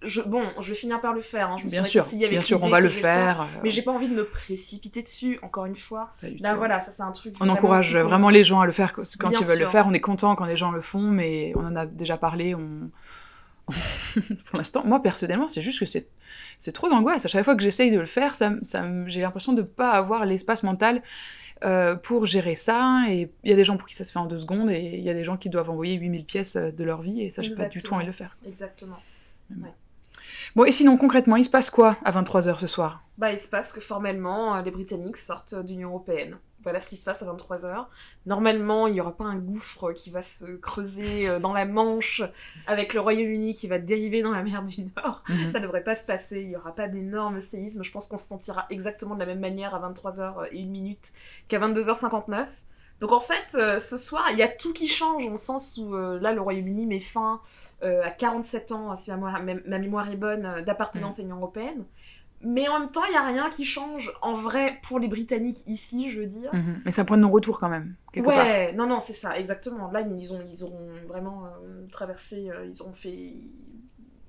je, 0.01 0.21
bon, 0.21 0.41
je 0.59 0.69
vais 0.69 0.75
finir 0.75 0.99
par 1.01 1.13
le 1.13 1.21
faire. 1.21 1.51
hein. 1.51 1.57
Je 1.59 1.65
me 1.65 1.69
Bien 1.69 1.83
sûr, 1.83 2.03
bien 2.29 2.41
sûr, 2.41 2.63
on 2.63 2.69
va 2.69 2.79
le 2.79 2.89
faire, 2.89 3.47
Mais 3.63 3.69
j'ai 3.69 3.83
pas 3.83 3.91
envie 3.91 4.07
de 4.09 4.15
me 4.15 4.25
précipiter 4.25 5.03
dessus, 5.03 5.39
encore 5.43 5.65
une 5.65 5.75
fois. 5.75 6.13
Là, 6.23 6.51
tout. 6.51 6.57
voilà, 6.57 6.81
ça 6.81 6.91
c'est 6.91 7.03
un 7.03 7.11
truc. 7.11 7.35
On 7.39 7.49
encourage 7.49 7.95
vraiment 7.95 8.29
les 8.29 8.43
gens 8.43 8.59
à 8.59 8.65
le 8.65 8.71
faire 8.71 8.93
quand 8.93 9.29
Bien 9.29 9.39
ils 9.39 9.45
veulent 9.45 9.59
le 9.59 9.65
faire. 9.67 9.85
On 9.87 9.93
est 9.93 10.01
content 10.01 10.35
quand 10.35 10.45
les 10.45 10.55
gens 10.55 10.71
le 10.71 10.81
font, 10.81 11.11
mais 11.11 11.53
on 11.55 11.63
en 11.65 11.75
a 11.75 11.85
déjà 11.85 12.17
parlé. 12.17 12.55
On... 12.55 12.89
pour 14.45 14.57
l'instant, 14.57 14.83
moi 14.85 15.01
personnellement, 15.01 15.47
c'est 15.47 15.61
juste 15.61 15.79
que 15.79 15.85
c'est 15.85 16.07
c'est 16.57 16.71
trop 16.71 16.89
d'angoisse. 16.89 17.25
À 17.25 17.27
chaque 17.27 17.43
fois 17.43 17.55
que 17.55 17.63
j'essaye 17.63 17.91
de 17.91 17.99
le 17.99 18.05
faire, 18.05 18.35
ça, 18.35 18.53
ça, 18.63 18.85
j'ai 19.07 19.21
l'impression 19.21 19.53
de 19.53 19.61
pas 19.61 19.91
avoir 19.91 20.25
l'espace 20.25 20.63
mental 20.63 21.01
euh, 21.63 21.95
pour 21.95 22.25
gérer 22.25 22.55
ça. 22.55 23.05
Et 23.09 23.31
il 23.43 23.49
y 23.49 23.53
a 23.53 23.55
des 23.55 23.63
gens 23.63 23.77
pour 23.77 23.87
qui 23.87 23.95
ça 23.95 24.03
se 24.03 24.11
fait 24.11 24.19
en 24.19 24.25
deux 24.25 24.39
secondes, 24.39 24.69
et 24.69 24.95
il 24.97 25.03
y 25.03 25.09
a 25.09 25.13
des 25.13 25.23
gens 25.23 25.37
qui 25.37 25.49
doivent 25.49 25.69
envoyer 25.69 25.95
8000 25.95 26.25
pièces 26.25 26.55
euh, 26.55 26.71
de 26.71 26.83
leur 26.83 27.01
vie, 27.01 27.21
et 27.21 27.29
ça, 27.29 27.41
j'ai 27.41 27.55
pas 27.55 27.67
du 27.67 27.81
tout 27.81 27.93
envie 27.93 28.03
de 28.03 28.09
le 28.09 28.13
faire. 28.13 28.37
Exactement. 28.45 28.97
Bon, 30.55 30.65
et 30.65 30.71
sinon, 30.71 30.97
concrètement, 30.97 31.35
il 31.35 31.43
se 31.43 31.49
passe 31.49 31.69
quoi 31.69 31.97
à 32.03 32.11
23h 32.11 32.59
ce 32.59 32.67
soir? 32.67 33.03
Bah, 33.17 33.31
il 33.31 33.37
se 33.37 33.47
passe 33.47 33.71
que 33.71 33.81
formellement, 33.81 34.55
euh, 34.55 34.61
les 34.61 34.71
Britanniques 34.71 35.17
sortent 35.17 35.55
de 35.55 35.67
l'Union 35.67 35.89
Européenne. 35.89 36.37
Voilà 36.65 36.81
ce 36.81 36.89
qui 36.89 36.97
se 36.97 37.05
passe 37.05 37.21
à 37.23 37.25
23h. 37.33 37.85
Normalement, 38.25 38.87
il 38.87 38.93
n'y 38.93 38.99
aura 39.01 39.15
pas 39.15 39.23
un 39.23 39.37
gouffre 39.37 39.93
qui 39.93 40.09
va 40.09 40.21
se 40.21 40.45
creuser 40.57 41.29
euh, 41.29 41.39
dans 41.39 41.53
la 41.53 41.65
Manche 41.65 42.21
avec 42.67 42.93
le 42.93 42.99
Royaume-Uni 42.99 43.53
qui 43.53 43.67
va 43.67 43.79
dériver 43.79 44.21
dans 44.21 44.31
la 44.31 44.43
mer 44.43 44.63
du 44.63 44.81
Nord. 44.97 45.23
Mhm. 45.29 45.51
Ça 45.53 45.59
devrait 45.59 45.83
pas 45.83 45.95
se 45.95 46.03
passer, 46.05 46.41
il 46.41 46.49
n'y 46.49 46.55
aura 46.57 46.73
pas 46.75 46.87
d'énormes 46.87 47.39
séismes. 47.39 47.83
Je 47.83 47.91
pense 47.91 48.07
qu'on 48.07 48.17
se 48.17 48.27
sentira 48.27 48.65
exactement 48.69 49.15
de 49.15 49.19
la 49.19 49.25
même 49.27 49.39
manière 49.39 49.73
à 49.75 49.79
23h 49.91 50.47
et 50.51 50.61
1 50.63 50.65
minute 50.67 51.13
qu'à 51.47 51.59
22h59. 51.59 52.47
Donc 53.01 53.11
en 53.11 53.19
fait, 53.19 53.55
euh, 53.55 53.77
ce 53.77 53.97
soir, 53.97 54.23
il 54.31 54.37
y 54.37 54.41
a 54.41 54.47
tout 54.47 54.71
qui 54.71 54.87
change, 54.87 55.27
le 55.29 55.35
sens 55.35 55.77
où 55.77 55.93
euh, 55.95 56.17
là, 56.21 56.31
le 56.31 56.39
Royaume-Uni 56.39 56.87
met 56.87 57.01
fin 57.01 57.41
euh, 57.83 58.01
à 58.03 58.09
47 58.09 58.71
ans, 58.71 58.95
si 58.95 59.11
ma, 59.11 59.17
mémoire- 59.17 59.43
ma- 59.43 59.53
ma 59.67 59.79
mémoire 59.79 60.09
est 60.09 60.15
bonne, 60.15 60.63
d'appartenance 60.65 61.19
à 61.19 61.21
l'Union 61.23 61.35
Européenne. 61.35 61.83
Mais 62.41 62.67
en 62.67 62.79
même 62.79 62.91
temps, 62.91 63.03
il 63.05 63.11
n'y 63.11 63.17
a 63.17 63.25
rien 63.25 63.49
qui 63.49 63.65
change 63.65 64.13
en 64.21 64.35
vrai 64.35 64.79
pour 64.83 64.99
les 64.99 65.07
Britanniques 65.07 65.63
ici, 65.67 66.09
je 66.11 66.19
veux 66.19 66.25
dire. 66.27 66.53
Mhm. 66.53 66.81
Mais 66.85 66.91
c'est 66.91 67.01
un 67.01 67.05
point 67.05 67.17
de 67.17 67.21
non-retour 67.23 67.59
quand 67.59 67.69
même, 67.69 67.95
quelque 68.13 68.25
part. 68.25 68.37
Ouais, 68.37 68.73
non, 68.73 68.85
non, 68.87 68.99
c'est 68.99 69.13
ça, 69.13 69.37
exactement. 69.37 69.89
Là, 69.91 70.01
ils, 70.01 70.33
ont, 70.33 70.41
ils 70.53 70.63
auront 70.63 70.89
vraiment 71.07 71.45
euh, 71.45 71.85
traversé, 71.91 72.49
euh, 72.51 72.65
ils 72.65 72.81
auront 72.81 72.93
fait. 72.93 73.33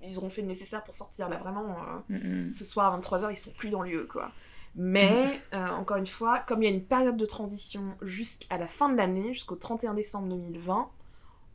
Ils 0.08 0.18
auront 0.18 0.30
fait 0.30 0.40
le 0.42 0.46
nécessaire 0.48 0.84
pour 0.84 0.94
sortir. 0.94 1.28
Là, 1.28 1.36
vraiment, 1.38 1.76
euh, 2.10 2.14
Mhm. 2.44 2.50
ce 2.50 2.64
soir 2.64 2.86
à 2.86 2.96
23h, 2.96 3.30
ils 3.32 3.36
sont 3.36 3.50
plus 3.50 3.70
dans 3.70 3.82
lieu, 3.82 4.06
quoi. 4.10 4.30
Mais, 4.78 5.40
encore 5.52 5.96
une 5.96 6.06
fois, 6.06 6.40
comme 6.46 6.62
il 6.62 6.68
y 6.68 6.72
a 6.72 6.74
une 6.74 6.84
période 6.84 7.16
de 7.16 7.24
transition 7.26 7.82
jusqu'à 8.02 8.58
la 8.58 8.66
fin 8.66 8.88
de 8.90 8.96
l'année, 8.96 9.32
jusqu'au 9.32 9.56
31 9.56 9.94
décembre 9.94 10.28
2020, 10.28 10.88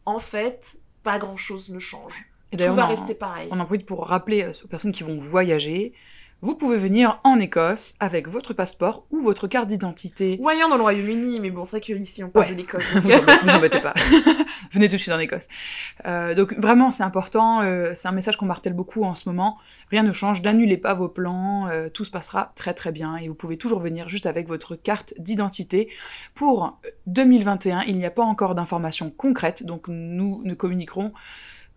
en 0.05 0.19
fait, 0.19 0.77
pas 1.03 1.19
grand-chose 1.19 1.69
ne 1.69 1.77
change. 1.79 2.25
Et 2.51 2.57
Tout 2.57 2.73
va 2.73 2.87
rester 2.87 3.13
pareil. 3.15 3.47
On 3.51 3.59
en 3.59 3.65
profite 3.65 3.85
pour 3.85 4.05
rappeler 4.07 4.51
aux 4.63 4.67
personnes 4.67 4.91
qui 4.91 5.03
vont 5.03 5.15
voyager, 5.17 5.93
vous 6.41 6.55
pouvez 6.55 6.77
venir 6.77 7.19
en 7.23 7.39
Écosse 7.39 7.95
avec 7.99 8.27
votre 8.27 8.53
passeport 8.53 9.05
ou 9.11 9.21
votre 9.21 9.47
carte 9.47 9.67
d'identité. 9.67 10.39
Ailleurs 10.47 10.69
dans 10.69 10.75
le 10.77 10.81
Royaume-Uni, 10.81 11.39
mais 11.39 11.49
bon, 11.51 11.63
c'est 11.63 11.77
vrai 11.77 11.81
qu'ici, 11.81 12.23
on 12.23 12.29
parle 12.29 12.45
Ouais. 12.47 12.51
de 12.51 12.57
l'Écosse. 12.57 12.93
vous 12.95 13.11
embêtez, 13.11 13.31
vous 13.43 13.55
embêtez 13.55 13.79
pas. 13.81 13.93
Venez 14.71 14.87
tout 14.89 14.95
de 14.95 15.01
suite 15.01 15.13
en 15.13 15.19
Écosse. 15.19 15.47
Euh, 16.05 16.33
donc 16.35 16.53
vraiment, 16.57 16.91
c'est 16.91 17.03
important. 17.03 17.61
euh, 17.61 17.91
c'est 17.93 18.07
un 18.07 18.11
message 18.11 18.37
qu'on 18.37 18.45
martèle 18.45 18.73
beaucoup 18.73 19.03
en 19.03 19.15
ce 19.15 19.29
moment. 19.29 19.57
Rien 19.91 20.03
ne 20.03 20.11
change. 20.13 20.41
N'annulez 20.41 20.77
pas 20.77 20.93
vos 20.93 21.07
plans. 21.09 21.67
euh, 21.69 21.89
tout 21.89 22.03
se 22.05 22.11
passera 22.11 22.51
très 22.55 22.73
très 22.73 22.91
bien 22.91 23.15
et 23.17 23.27
vous 23.27 23.35
pouvez 23.35 23.57
toujours 23.57 23.79
venir 23.79 24.07
juste 24.09 24.25
avec 24.25 24.47
votre 24.47 24.75
carte 24.75 25.13
d'identité. 25.17 25.89
Pour 26.35 26.79
2021, 27.07 27.83
il 27.87 27.97
n'y 27.97 28.05
a 28.05 28.11
pas 28.11 28.23
encore 28.23 28.55
d'informations 28.55 29.09
concrètes, 29.09 29.63
donc 29.65 29.87
nous 29.87 30.41
ne 30.43 30.53
communiquerons 30.53 31.11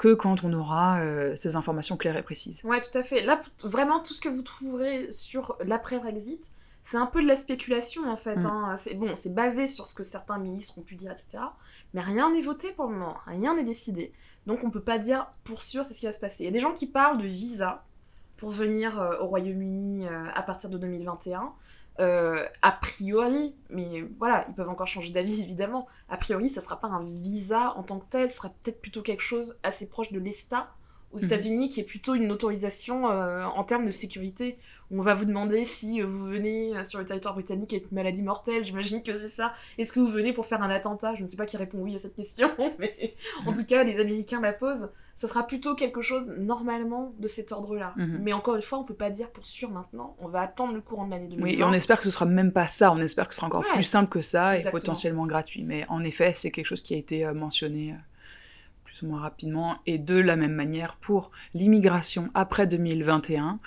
que 0.04 0.12
quand 0.12 0.44
on 0.44 0.52
aura 0.52 1.00
euh, 1.00 1.34
ces 1.34 1.56
informations 1.56 1.96
claires 1.96 2.18
et 2.18 2.22
précises. 2.22 2.60
Ouais, 2.62 2.82
tout 2.82 2.96
à 2.98 3.02
fait. 3.02 3.22
Là, 3.22 3.40
vraiment, 3.62 4.00
tout 4.00 4.12
ce 4.12 4.20
que 4.20 4.28
vous 4.28 4.42
trouverez 4.42 5.10
sur 5.10 5.56
l'après-Brexit, 5.64 6.50
c'est 6.82 6.98
un 6.98 7.06
peu 7.06 7.22
de 7.22 7.26
la 7.26 7.36
spéculation, 7.36 8.10
en 8.10 8.16
fait. 8.16 8.36
Mm. 8.36 8.46
hein. 8.46 8.74
C'est 8.76 8.94
bon, 8.96 9.14
c'est 9.14 9.34
basé 9.34 9.64
sur 9.64 9.86
ce 9.86 9.94
que 9.94 10.02
certains 10.02 10.36
ministres 10.36 10.78
ont 10.78 10.82
pu 10.82 10.94
dire, 10.94 11.10
etc. 11.10 11.44
Mais 11.94 12.02
rien 12.02 12.30
n'est 12.30 12.42
voté 12.42 12.72
pour 12.72 12.84
le 12.84 12.92
moment. 12.92 13.16
Rien 13.26 13.56
n'est 13.56 13.64
décidé. 13.64 14.12
Donc, 14.46 14.62
on 14.62 14.68
peut 14.70 14.82
pas 14.82 14.98
dire 14.98 15.26
pour 15.42 15.62
sûr 15.62 15.86
c'est 15.86 15.94
ce 15.94 16.00
qui 16.00 16.06
va 16.06 16.12
se 16.12 16.20
passer. 16.20 16.42
Il 16.42 16.46
y 16.46 16.50
a 16.50 16.52
des 16.52 16.60
gens 16.60 16.74
qui 16.74 16.86
parlent 16.86 17.16
de 17.16 17.26
visa 17.26 17.82
pour 18.36 18.50
venir 18.50 19.00
euh, 19.00 19.16
au 19.20 19.26
Royaume-Uni 19.26 20.06
euh, 20.06 20.26
à 20.34 20.42
partir 20.42 20.68
de 20.68 20.76
2021. 20.76 21.50
Euh, 22.00 22.44
a 22.62 22.72
priori, 22.72 23.54
mais 23.70 24.02
voilà, 24.18 24.44
ils 24.48 24.54
peuvent 24.54 24.68
encore 24.68 24.88
changer 24.88 25.12
d'avis 25.12 25.40
évidemment. 25.44 25.86
A 26.08 26.16
priori, 26.16 26.48
ça 26.48 26.60
sera 26.60 26.80
pas 26.80 26.88
un 26.88 27.00
visa 27.00 27.72
en 27.76 27.82
tant 27.82 27.98
que 28.00 28.06
tel, 28.10 28.30
ce 28.30 28.36
sera 28.38 28.48
peut-être 28.62 28.80
plutôt 28.80 29.02
quelque 29.02 29.22
chose 29.22 29.58
assez 29.62 29.88
proche 29.88 30.10
de 30.12 30.18
l'ESTA 30.18 30.68
aux 31.12 31.18
Mhm. 31.18 31.24
États-Unis, 31.26 31.68
qui 31.68 31.78
est 31.80 31.84
plutôt 31.84 32.14
une 32.16 32.32
autorisation 32.32 33.08
euh, 33.10 33.44
en 33.44 33.62
termes 33.62 33.86
de 33.86 33.92
sécurité. 33.92 34.58
On 34.90 35.00
va 35.00 35.14
vous 35.14 35.24
demander 35.24 35.64
si 35.64 36.02
euh, 36.02 36.06
vous 36.06 36.24
venez 36.26 36.72
sur 36.82 36.98
le 36.98 37.04
territoire 37.04 37.34
britannique 37.34 37.72
avec 37.72 37.90
une 37.90 37.94
maladie 37.96 38.24
mortelle, 38.24 38.64
j'imagine 38.64 39.00
que 39.02 39.16
c'est 39.16 39.28
ça. 39.28 39.52
Est-ce 39.78 39.92
que 39.92 40.00
vous 40.00 40.08
venez 40.08 40.32
pour 40.32 40.46
faire 40.46 40.62
un 40.62 40.70
attentat? 40.70 41.14
Je 41.14 41.22
ne 41.22 41.26
sais 41.28 41.36
pas 41.36 41.46
qui 41.46 41.56
répond 41.56 41.78
oui 41.78 41.94
à 41.94 41.98
cette 41.98 42.16
question, 42.16 42.50
mais 42.80 43.14
en 43.46 43.52
tout 43.54 43.64
cas, 43.64 43.84
les 43.84 44.00
Américains 44.00 44.40
la 44.40 44.52
posent. 44.52 44.90
Ça 45.16 45.28
sera 45.28 45.46
plutôt 45.46 45.74
quelque 45.74 46.02
chose, 46.02 46.28
normalement, 46.36 47.12
de 47.18 47.28
cet 47.28 47.52
ordre-là. 47.52 47.94
Mhm. 47.96 48.20
Mais 48.22 48.32
encore 48.32 48.56
une 48.56 48.62
fois, 48.62 48.78
on 48.78 48.84
peut 48.84 48.94
pas 48.94 49.10
dire 49.10 49.30
pour 49.30 49.46
sûr 49.46 49.70
maintenant. 49.70 50.16
On 50.18 50.28
va 50.28 50.40
attendre 50.40 50.72
le 50.72 50.80
courant 50.80 51.06
de 51.06 51.12
l'année 51.12 51.28
2020. 51.28 51.44
Oui, 51.44 51.60
et 51.60 51.64
on 51.64 51.72
espère 51.72 51.98
que 51.98 52.04
ce 52.04 52.10
sera 52.10 52.26
même 52.26 52.52
pas 52.52 52.66
ça, 52.66 52.92
on 52.92 52.98
espère 52.98 53.28
que 53.28 53.34
ce 53.34 53.36
sera 53.36 53.46
encore 53.46 53.60
Ouais, 53.60 53.72
plus 53.72 53.84
simple 53.84 54.08
que 54.10 54.20
ça 54.20 54.58
et 54.58 54.68
potentiellement 54.70 55.26
gratuit. 55.26 55.62
Mais 55.62 55.86
en 55.88 56.02
effet, 56.02 56.32
c'est 56.32 56.50
quelque 56.50 56.66
chose 56.66 56.82
qui 56.82 56.94
a 56.94 56.96
été 56.96 57.24
euh, 57.24 57.32
mentionné 57.32 57.92
euh, 57.92 57.96
plus 58.84 59.02
ou 59.02 59.06
moins 59.06 59.20
rapidement. 59.20 59.76
Et 59.86 59.98
de 59.98 60.18
la 60.18 60.34
même 60.36 60.54
manière, 60.54 60.96
pour 60.96 61.30
l'immigration 61.54 62.30
après 62.34 62.66
2021, 62.66 63.60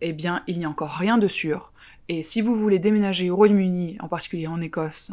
eh 0.00 0.12
bien, 0.12 0.42
il 0.46 0.58
n'y 0.58 0.64
a 0.64 0.70
encore 0.70 0.92
rien 0.92 1.18
de 1.18 1.26
sûr. 1.26 1.72
Et 2.08 2.22
si 2.22 2.40
vous 2.40 2.54
voulez 2.54 2.78
déménager 2.78 3.30
au 3.30 3.36
Royaume-Uni, 3.36 3.96
en 4.00 4.08
particulier 4.08 4.46
en 4.46 4.60
Écosse, 4.60 5.10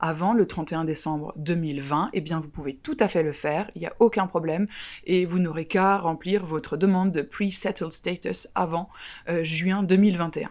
avant 0.00 0.32
le 0.34 0.46
31 0.46 0.84
décembre 0.84 1.32
2020, 1.36 2.10
eh 2.12 2.20
bien, 2.20 2.40
vous 2.40 2.48
pouvez 2.50 2.76
tout 2.76 2.96
à 3.00 3.08
fait 3.08 3.22
le 3.22 3.32
faire, 3.32 3.70
il 3.74 3.80
n'y 3.80 3.86
a 3.86 3.94
aucun 4.00 4.26
problème, 4.26 4.66
et 5.04 5.24
vous 5.26 5.38
n'aurez 5.38 5.66
qu'à 5.66 5.98
remplir 5.98 6.44
votre 6.44 6.76
demande 6.76 7.12
de 7.12 7.22
pre-settled 7.22 7.92
status 7.92 8.48
avant 8.54 8.88
euh, 9.28 9.42
juin 9.44 9.82
2021. 9.82 10.50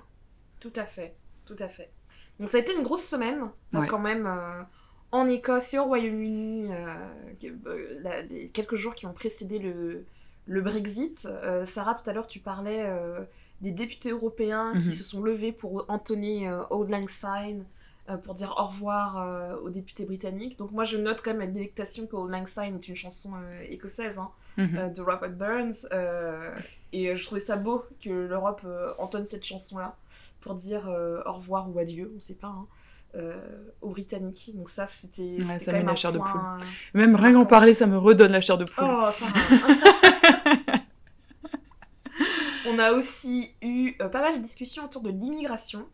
Tout 0.59 0.73
à 0.75 0.85
fait, 0.85 1.15
tout 1.47 1.55
à 1.59 1.67
fait. 1.67 1.89
Donc 2.39 2.49
ça 2.49 2.57
a 2.57 2.61
été 2.61 2.73
une 2.75 2.83
grosse 2.83 3.03
semaine, 3.05 3.43
Ouais. 3.73 3.87
quand 3.87 3.99
même, 3.99 4.25
euh, 4.25 4.61
en 5.11 5.27
Écosse 5.27 5.73
et 5.75 5.79
au 5.79 5.83
Royaume-Uni, 5.85 6.69
euh, 6.71 8.23
les 8.29 8.49
quelques 8.49 8.75
jours 8.75 8.95
qui 8.95 9.05
ont 9.05 9.13
précédé 9.13 9.59
le, 9.59 10.05
le 10.47 10.61
Brexit. 10.61 11.27
Sarah, 11.65 11.93
tout 11.95 12.09
à 12.09 12.13
l'heure, 12.13 12.27
tu 12.27 12.39
parlais 12.39 12.83
des 13.61 13.71
députés 13.71 14.09
européens 14.09 14.71
qui 14.73 14.87
Mhm. 14.87 14.93
se 14.93 15.03
sont 15.03 15.21
levés 15.21 15.51
pour 15.51 15.85
entonner 15.87 16.49
euh, 16.49 16.63
Auld 16.71 16.89
Lang 16.89 17.07
Syne, 17.07 17.63
pour 18.17 18.33
dire 18.33 18.53
au 18.57 18.65
revoir 18.67 19.17
euh, 19.17 19.55
aux 19.63 19.69
députés 19.69 20.05
britanniques. 20.05 20.57
Donc 20.57 20.71
moi, 20.71 20.83
je 20.83 20.97
note 20.97 21.21
quand 21.23 21.31
même 21.31 21.41
avec 21.41 21.53
délectation 21.53 22.05
que 22.05 22.15
Lang 22.15 22.45
Syne 22.47 22.75
est 22.75 22.87
une 22.87 22.95
chanson 22.95 23.31
euh, 23.35 23.61
écossaise, 23.69 24.17
hein, 24.17 24.29
Mhm. 24.57 24.77
euh, 24.77 24.89
de 24.89 25.01
Robert 25.01 25.29
Burns. 25.31 25.87
euh, 25.91 26.51
et 26.91 27.09
euh, 27.09 27.15
je 27.15 27.23
trouvais 27.25 27.39
ça 27.41 27.55
beau 27.55 27.83
que 28.03 28.09
l'Europe 28.09 28.61
euh, 28.65 28.91
entonne 28.99 29.25
cette 29.25 29.43
chanson-là 29.45 29.95
pour 30.41 30.53
dire 30.55 30.87
euh, 30.89 31.21
au 31.25 31.31
revoir 31.33 31.69
ou 31.73 31.79
adieu, 31.79 32.11
on 32.15 32.19
sait 32.19 32.35
pas, 32.35 32.47
hein, 32.49 32.65
euh, 33.15 33.39
aux 33.81 33.89
Britanniques. 33.89 34.51
Donc 34.53 34.69
ça, 34.69 34.85
c'était 34.85 35.37
Ouais, 35.41 35.57
ça 35.59 35.71
met 35.71 35.77
même 35.79 35.87
la 35.87 35.95
chair 35.95 36.11
de 36.11 36.17
point- 36.19 36.57
Même 36.93 37.15
rien 37.15 37.33
qu'en 37.33 37.45
parler, 37.45 37.73
ça 37.73 37.87
me 37.87 37.97
redonne 37.97 38.31
la 38.33 38.41
chair 38.41 38.57
de 38.57 38.65
poule. 38.65 38.83
Oh, 38.85 39.05
Sarah. 39.11 39.33
On 42.67 42.79
a 42.79 42.91
aussi 42.93 43.51
eu 43.61 43.93
euh, 44.01 44.07
pas 44.09 44.21
mal 44.21 44.37
de 44.37 44.41
discussions 44.41 44.85
autour 44.85 45.01
de 45.01 45.09
l'immigration, 45.09 45.85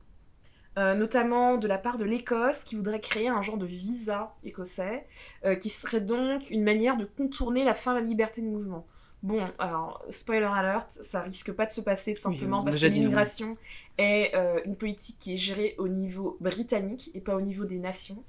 euh, 0.79 0.95
notamment 0.95 1.57
de 1.57 1.67
la 1.67 1.77
part 1.77 1.98
de 1.98 2.05
l'Écosse 2.05 2.63
qui 2.63 2.75
voudrait 2.75 3.01
créer 3.01 3.27
un 3.27 3.41
genre 3.41 3.57
de 3.57 3.65
visa 3.65 4.33
écossais, 4.45 5.05
euh, 5.45 5.55
qui 5.55 5.69
serait 5.69 6.00
donc 6.00 6.50
une 6.51 6.63
manière 6.63 6.95
de 6.95 7.05
contourner 7.05 7.65
la 7.65 7.74
fin 7.74 7.93
de 7.93 8.00
la 8.00 8.05
liberté 8.05 8.41
de 8.41 8.48
mouvement. 8.48 8.88
Bon, 9.21 9.45
alors, 9.59 10.01
spoiler 10.07 10.45
alert, 10.45 10.89
ça 10.89 11.21
risque 11.21 11.51
pas 11.51 11.65
de 11.65 11.71
se 11.71 11.81
passer 11.81 12.13
tout 12.13 12.21
simplement 12.21 12.63
parce 12.63 12.79
que 12.79 12.86
l'immigration 12.86 13.57
est 13.98 14.33
euh, 14.33 14.62
une 14.63 14.77
politique 14.77 15.17
qui 15.19 15.33
est 15.33 15.38
gérée 15.38 15.75
au 15.77 15.89
niveau 15.89 16.38
britannique 16.39 17.12
et 17.13 17.19
pas 17.19 17.36
au 17.36 17.41
niveau 17.41 17.65
des 17.65 17.79
nations. 17.79 18.24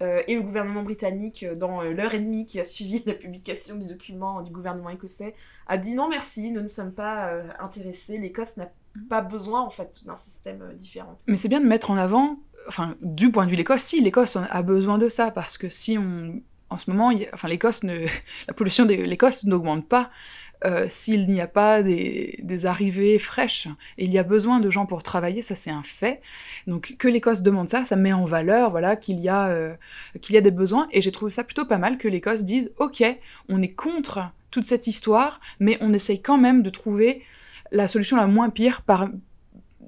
Euh, 0.00 0.22
et 0.28 0.34
le 0.34 0.40
gouvernement 0.40 0.82
britannique, 0.82 1.44
dans 1.44 1.82
l'heure 1.82 2.14
et 2.14 2.20
demie 2.20 2.46
qui 2.46 2.58
a 2.58 2.64
suivi 2.64 3.02
la 3.06 3.12
publication 3.12 3.76
du 3.76 3.84
document 3.84 4.40
du 4.40 4.50
gouvernement 4.50 4.88
écossais, 4.88 5.34
a 5.66 5.76
dit 5.76 5.94
non 5.94 6.08
merci, 6.08 6.50
nous 6.50 6.62
ne 6.62 6.68
sommes 6.68 6.94
pas 6.94 7.28
euh, 7.28 7.46
intéressés, 7.58 8.16
l'Écosse 8.16 8.56
n'a 8.56 8.72
pas 9.08 9.20
besoin 9.20 9.60
en 9.60 9.70
fait 9.70 10.00
d'un 10.04 10.16
système 10.16 10.62
euh, 10.62 10.74
différent. 10.74 11.16
Mais 11.26 11.36
c'est 11.36 11.48
bien 11.48 11.60
de 11.60 11.66
mettre 11.66 11.90
en 11.90 11.96
avant, 11.96 12.38
enfin, 12.68 12.96
du 13.00 13.30
point 13.30 13.44
de 13.44 13.50
vue 13.50 13.56
de 13.56 13.60
l'Écosse, 13.60 13.82
si 13.82 14.00
l'Écosse 14.00 14.36
a 14.36 14.62
besoin 14.62 14.98
de 14.98 15.08
ça, 15.08 15.30
parce 15.30 15.58
que 15.58 15.68
si 15.68 15.98
on, 15.98 16.42
en 16.70 16.78
ce 16.78 16.90
moment, 16.90 17.12
enfin, 17.32 17.48
l'Écosse 17.48 17.82
la 18.48 18.54
pollution 18.54 18.86
de 18.86 18.94
l'Écosse 18.94 19.44
n'augmente 19.44 19.88
pas 19.88 20.10
euh, 20.64 20.86
s'il 20.90 21.26
n'y 21.26 21.40
a 21.40 21.46
pas 21.46 21.82
des, 21.82 22.38
des 22.42 22.66
arrivées 22.66 23.18
fraîches. 23.18 23.66
Et 23.96 24.04
il 24.04 24.12
y 24.12 24.18
a 24.18 24.22
besoin 24.22 24.60
de 24.60 24.68
gens 24.68 24.84
pour 24.84 25.02
travailler, 25.02 25.40
ça 25.40 25.54
c'est 25.54 25.70
un 25.70 25.82
fait. 25.82 26.20
Donc 26.66 26.96
que 26.98 27.08
l'Écosse 27.08 27.42
demande 27.42 27.68
ça, 27.68 27.84
ça 27.84 27.96
met 27.96 28.12
en 28.12 28.26
valeur, 28.26 28.70
voilà, 28.70 28.96
qu'il 28.96 29.20
y 29.20 29.30
euh, 29.30 29.74
qu'il 30.20 30.34
y 30.34 30.38
a 30.38 30.42
des 30.42 30.50
besoins. 30.50 30.86
Et 30.92 31.00
j'ai 31.00 31.12
trouvé 31.12 31.30
ça 31.30 31.44
plutôt 31.44 31.64
pas 31.64 31.78
mal 31.78 31.96
que 31.96 32.08
l'Écosse 32.08 32.44
dise, 32.44 32.72
ok, 32.78 33.02
on 33.48 33.62
est 33.62 33.72
contre 33.72 34.30
toute 34.50 34.64
cette 34.64 34.86
histoire, 34.86 35.40
mais 35.60 35.78
on 35.80 35.92
essaye 35.94 36.20
quand 36.20 36.38
même 36.38 36.62
de 36.62 36.70
trouver 36.70 37.22
la 37.72 37.88
solution 37.88 38.16
la 38.16 38.26
moins 38.26 38.50
pire 38.50 38.82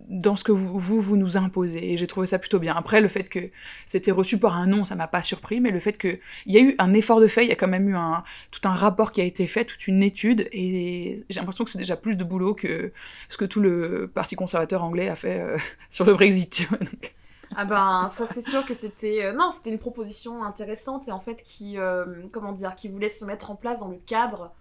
dans 0.09 0.37
ce 0.37 0.45
que 0.45 0.53
vous, 0.53 0.79
vous, 0.79 1.17
nous 1.17 1.37
imposez. 1.37 1.93
Et 1.93 1.97
j'ai 1.97 2.07
trouvé 2.07 2.27
ça 2.27 2.39
plutôt 2.39 2.59
bien. 2.59 2.75
Après, 2.77 3.01
le 3.01 3.09
fait 3.09 3.29
que 3.29 3.51
c'était 3.87 4.11
reçu 4.11 4.39
par 4.39 4.57
un 4.57 4.67
non, 4.67 4.85
ça 4.85 4.95
m'a 4.95 5.09
pas 5.09 5.23
surpris, 5.23 5.61
mais 5.61 5.71
le 5.71 5.81
fait 5.81 5.97
qu'il 5.97 6.21
y 6.47 6.59
a 6.59 6.61
eu 6.61 6.75
un 6.79 6.93
effort 6.93 7.21
de 7.21 7.27
fait, 7.27 7.45
il 7.45 7.49
y 7.49 7.53
a 7.53 7.57
quand 7.57 7.69
même 7.69 7.89
eu 7.89 7.97
tout 8.51 8.61
un 8.65 8.75
rapport 8.75 9.11
qui 9.11 9.21
a 9.21 9.25
été 9.25 9.47
fait, 9.47 9.65
toute 9.65 9.87
une 9.89 10.03
étude, 10.03 10.49
et 10.53 11.25
j'ai 11.31 11.41
l'impression 11.41 11.65
que 11.65 11.71
c'est 11.71 11.79
déjà 11.79 11.97
plus 11.97 12.17
de 12.17 12.25
boulot 12.25 12.55
que 12.55 12.93
ce 13.29 13.39
que 13.39 13.45
tout 13.45 13.61
le 13.61 14.11
Parti 14.13 14.37
conservateur 14.37 14.85
anglais 14.85 15.09
a 15.09 15.15
fait 15.15 15.41
euh, 15.41 15.57
sur 15.91 16.05
le 16.05 16.13
Brexit. 16.13 16.69
Ah 17.55 17.65
ben 17.67 18.09
ça 18.09 18.25
c'est 18.25 18.41
sûr 18.41 18.65
que 18.65 18.73
c'était 18.73 19.27
euh, 19.27 19.33
non 19.35 19.51
c'était 19.51 19.69
une 19.69 19.79
proposition 19.79 20.43
intéressante 20.43 21.09
et 21.09 21.13
en 21.13 21.21
fait 21.21 21.43
qui 21.43 21.77
euh, 21.77 22.07
comment 22.31 22.53
dire 22.53 22.75
qui 22.75 22.89
voulait 22.89 23.11
se 23.11 23.27
mettre 23.27 23.51
en 23.51 23.57
place 23.57 23.81
dans 23.81 23.91
le 23.91 23.99
cadre 24.07 24.55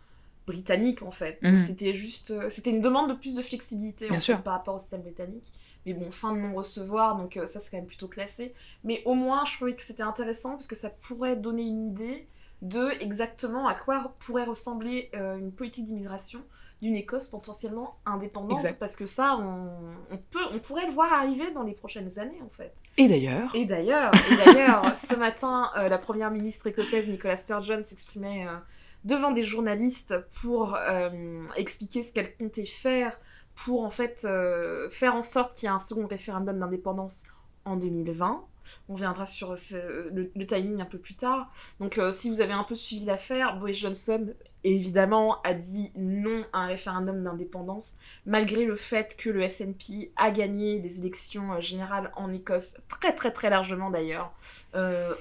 britannique 0.51 1.01
en 1.01 1.11
fait. 1.11 1.39
Mhm. 1.41 1.57
C'était 1.57 1.93
juste 1.93 2.31
euh, 2.31 2.49
c'était 2.49 2.71
une 2.71 2.81
demande 2.81 3.09
de 3.09 3.15
plus 3.15 3.35
de 3.35 3.41
flexibilité 3.41 4.09
en 4.11 4.19
fait, 4.19 4.35
par 4.43 4.53
rapport 4.53 4.75
au 4.75 4.79
système 4.79 5.01
britannique. 5.01 5.51
Mais 5.85 5.93
bon 5.93 6.11
fin 6.11 6.33
de 6.33 6.37
non 6.39 6.53
recevoir 6.53 7.15
donc 7.17 7.37
euh, 7.37 7.45
ça 7.45 7.59
c'est 7.59 7.71
quand 7.71 7.77
même 7.77 7.87
plutôt 7.87 8.07
classé. 8.07 8.53
Mais 8.83 9.01
au 9.05 9.13
moins 9.15 9.45
je 9.45 9.55
trouvais 9.55 9.75
que 9.75 9.81
c'était 9.81 10.03
intéressant 10.03 10.51
parce 10.51 10.67
que 10.67 10.75
ça 10.75 10.89
pourrait 10.89 11.35
donner 11.35 11.63
une 11.63 11.87
idée 11.87 12.27
de 12.61 12.91
exactement 13.01 13.67
à 13.67 13.73
quoi 13.73 14.13
pourrait 14.19 14.45
ressembler 14.45 15.09
euh, 15.15 15.37
une 15.37 15.51
politique 15.51 15.85
d'immigration 15.85 16.41
d'une 16.81 16.95
Écosse 16.95 17.27
potentiellement 17.27 17.95
indépendante 18.05 18.53
Exact. 18.53 18.79
parce 18.79 18.95
que 18.95 19.05
ça 19.05 19.37
on, 19.39 19.69
on 20.11 20.17
peut 20.17 20.39
on 20.51 20.59
pourrait 20.59 20.85
le 20.87 20.91
voir 20.91 21.13
arriver 21.13 21.51
dans 21.51 21.61
les 21.63 21.73
prochaines 21.73 22.17
années 22.19 22.41
en 22.43 22.49
fait. 22.49 22.73
Et 22.97 23.07
d'ailleurs, 23.07 23.53
Et 23.55 23.65
d'ailleurs, 23.65 24.11
et 24.31 24.35
d'ailleurs, 24.45 24.97
ce 24.97 25.15
matin, 25.15 25.69
euh, 25.77 25.89
la 25.89 25.97
première 25.99 26.31
ministre 26.31 26.67
écossaise 26.67 27.07
Nicola 27.07 27.35
Sturgeon 27.35 27.81
s'exprimait 27.83 28.47
euh, 28.47 28.57
devant 29.03 29.31
des 29.31 29.43
journalistes 29.43 30.15
pour 30.41 30.75
euh, 30.75 31.45
expliquer 31.55 32.01
ce 32.01 32.13
qu'elle 32.13 32.35
comptait 32.35 32.65
faire 32.65 33.19
pour 33.55 33.83
en 33.83 33.89
fait 33.89 34.25
euh, 34.25 34.89
faire 34.89 35.15
en 35.15 35.21
sorte 35.21 35.53
qu'il 35.53 35.67
y 35.67 35.69
ait 35.69 35.75
un 35.75 35.79
second 35.79 36.07
référendum 36.07 36.59
d'indépendance 36.59 37.25
en 37.65 37.75
2020. 37.75 38.43
On 38.89 38.95
viendra 38.95 39.25
sur 39.25 39.55
le, 39.71 40.31
le 40.33 40.45
timing 40.45 40.81
un 40.81 40.85
peu 40.85 40.99
plus 40.99 41.15
tard. 41.15 41.51
Donc, 41.79 41.97
euh, 41.97 42.11
si 42.11 42.29
vous 42.29 42.41
avez 42.41 42.53
un 42.53 42.63
peu 42.63 42.75
suivi 42.75 43.05
l'affaire, 43.05 43.57
Boris 43.57 43.79
Johnson, 43.79 44.33
évidemment, 44.63 45.41
a 45.41 45.55
dit 45.55 45.91
non 45.95 46.45
à 46.53 46.59
un 46.59 46.67
référendum 46.67 47.23
d'indépendance, 47.23 47.95
malgré 48.27 48.63
le 48.63 48.75
fait 48.75 49.17
que 49.17 49.31
le 49.31 49.47
SNP 49.47 50.11
a 50.15 50.29
gagné 50.29 50.79
des 50.79 50.99
élections 50.99 51.59
générales 51.59 52.11
en 52.15 52.31
Écosse, 52.31 52.77
très 52.87 53.13
très 53.13 53.31
très 53.31 53.49
largement 53.49 53.89
d'ailleurs, 53.89 54.31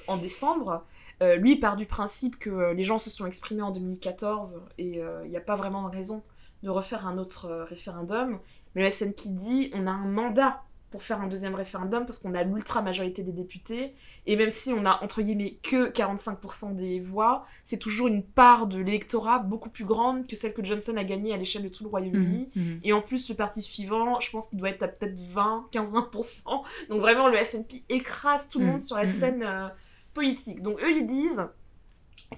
en 0.06 0.16
décembre. 0.18 0.84
Euh, 1.22 1.36
lui 1.36 1.56
part 1.56 1.76
du 1.76 1.86
principe 1.86 2.38
que 2.38 2.48
euh, 2.48 2.72
les 2.72 2.82
gens 2.82 2.98
se 2.98 3.10
sont 3.10 3.26
exprimés 3.26 3.62
en 3.62 3.70
2014 3.72 4.62
et 4.78 5.02
euh, 5.02 5.20
il 5.24 5.30
n'y 5.30 5.36
a 5.36 5.42
pas 5.42 5.54
vraiment 5.54 5.86
de 5.88 5.94
raison 5.94 6.22
de 6.62 6.70
refaire 6.70 7.06
un 7.06 7.18
autre 7.18 7.66
référendum. 7.68 8.38
Mais 8.74 8.84
le 8.84 8.90
SNP 8.90 9.28
dit 9.28 9.70
on 9.74 9.86
a 9.86 9.90
un 9.90 10.06
mandat 10.06 10.62
pour 10.90 11.02
faire 11.02 11.20
un 11.20 11.28
deuxième 11.28 11.54
référendum 11.54 12.04
parce 12.04 12.18
qu'on 12.18 12.34
a 12.34 12.42
l'ultra-majorité 12.42 13.22
des 13.22 13.32
députés. 13.32 13.94
Et 14.26 14.36
même 14.36 14.50
si 14.50 14.72
on 14.72 14.84
a, 14.84 14.98
entre 15.02 15.22
guillemets, 15.22 15.58
que 15.62 15.88
45% 15.90 16.74
des 16.74 17.00
voix, 17.00 17.46
c'est 17.64 17.78
toujours 17.78 18.08
une 18.08 18.24
part 18.24 18.66
de 18.66 18.78
l'électorat 18.78 19.38
beaucoup 19.38 19.70
plus 19.70 19.84
grande 19.84 20.26
que 20.26 20.34
celle 20.34 20.52
que 20.52 20.64
Johnson 20.64 20.96
a 20.96 21.04
gagnée 21.04 21.32
à 21.32 21.36
l'échelle 21.36 21.62
de 21.62 21.68
tout 21.68 21.84
le 21.84 21.90
Royaume-Uni. 21.90 22.50
Mhm, 22.56 22.62
mhm. 22.62 22.80
Et 22.82 22.92
en 22.92 23.02
plus, 23.02 23.28
le 23.28 23.36
parti 23.36 23.62
suivant, 23.62 24.18
je 24.20 24.30
pense 24.30 24.48
qu'il 24.48 24.58
doit 24.58 24.70
être 24.70 24.82
à 24.82 24.88
peut-être 24.88 25.18
20, 25.18 25.68
15-20%. 25.70 26.62
Donc 26.88 27.00
vraiment, 27.00 27.28
le 27.28 27.38
SNP 27.38 27.84
écrase 27.88 28.48
tout 28.48 28.58
le 28.58 28.64
Mm, 28.64 28.68
monde 28.70 28.80
sur 28.80 28.96
la 28.96 29.06
scène 29.06 29.42
euh, 29.44 29.68
politique. 30.14 30.62
Donc 30.62 30.80
eux, 30.82 30.90
ils 30.92 31.06
disent 31.06 31.46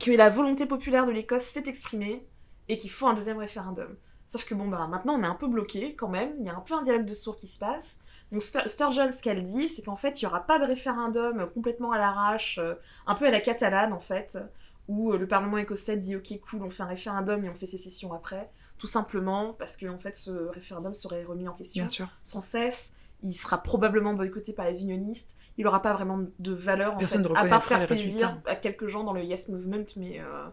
que 0.00 0.10
la 0.10 0.28
volonté 0.28 0.66
populaire 0.66 1.04
de 1.04 1.12
l'Écosse 1.12 1.42
s'est 1.44 1.64
exprimée 1.66 2.26
et 2.68 2.76
qu'il 2.76 2.90
faut 2.90 3.06
un 3.06 3.14
deuxième 3.14 3.38
référendum. 3.38 3.96
Sauf 4.26 4.44
que 4.44 4.54
bon, 4.54 4.68
bah 4.68 4.86
maintenant, 4.86 5.14
on 5.18 5.22
est 5.22 5.26
un 5.26 5.34
peu 5.34 5.48
bloqué 5.48 5.94
quand 5.94 6.08
même. 6.08 6.32
Il 6.40 6.46
y 6.46 6.50
a 6.50 6.56
un 6.56 6.60
peu 6.60 6.74
un 6.74 6.82
dialogue 6.82 7.04
de 7.04 7.12
sourds 7.12 7.36
qui 7.36 7.46
se 7.46 7.58
passe. 7.58 7.98
Donc 8.30 8.40
Stur- 8.40 8.66
Sturgeon, 8.66 9.10
ce 9.12 9.20
qu'elle 9.20 9.42
dit, 9.42 9.68
c'est 9.68 9.82
qu'en 9.82 9.96
fait, 9.96 10.22
il 10.22 10.24
n'y 10.24 10.28
aura 10.30 10.40
pas 10.46 10.58
de 10.58 10.64
référendum 10.64 11.50
complètement 11.52 11.92
à 11.92 11.98
l'arrache, 11.98 12.58
euh, 12.58 12.74
un 13.06 13.14
peu 13.14 13.26
à 13.26 13.30
la 13.30 13.40
catalane 13.40 13.92
en 13.92 13.98
fait, 13.98 14.38
où 14.88 15.12
euh, 15.12 15.18
le 15.18 15.28
Parlement 15.28 15.58
écossais 15.58 15.98
dit 15.98 16.16
ok 16.16 16.40
cool, 16.48 16.62
on 16.62 16.70
fait 16.70 16.82
un 16.82 16.86
référendum 16.86 17.44
et 17.44 17.50
on 17.50 17.54
fait 17.54 17.66
sécession 17.66 18.14
après, 18.14 18.48
tout 18.78 18.86
simplement 18.86 19.52
parce 19.52 19.76
que 19.76 19.86
en 19.86 19.98
fait 19.98 20.16
ce 20.16 20.30
référendum 20.30 20.94
serait 20.94 21.24
remis 21.24 21.46
en 21.46 21.52
question 21.52 21.82
Bien 21.84 21.88
sûr. 21.90 22.08
sans 22.22 22.40
cesse. 22.40 22.94
Il 23.22 23.32
sera 23.32 23.62
probablement 23.62 24.14
boycotté 24.14 24.52
par 24.52 24.66
les 24.66 24.82
unionistes. 24.82 25.38
Il 25.58 25.64
n'aura 25.64 25.82
pas 25.82 25.92
vraiment 25.92 26.20
de 26.38 26.52
valeur 26.52 26.94
en 26.94 26.98
Personne 26.98 27.24
fait, 27.24 27.30
ne 27.30 27.36
à 27.36 27.44
part 27.44 27.64
faire 27.64 27.86
plaisir 27.86 28.40
à 28.46 28.56
quelques 28.56 28.86
gens 28.86 29.04
dans 29.04 29.12
le 29.12 29.22
Yes 29.22 29.48
Movement, 29.48 29.84
mais, 29.96 30.20
euh, 30.20 30.48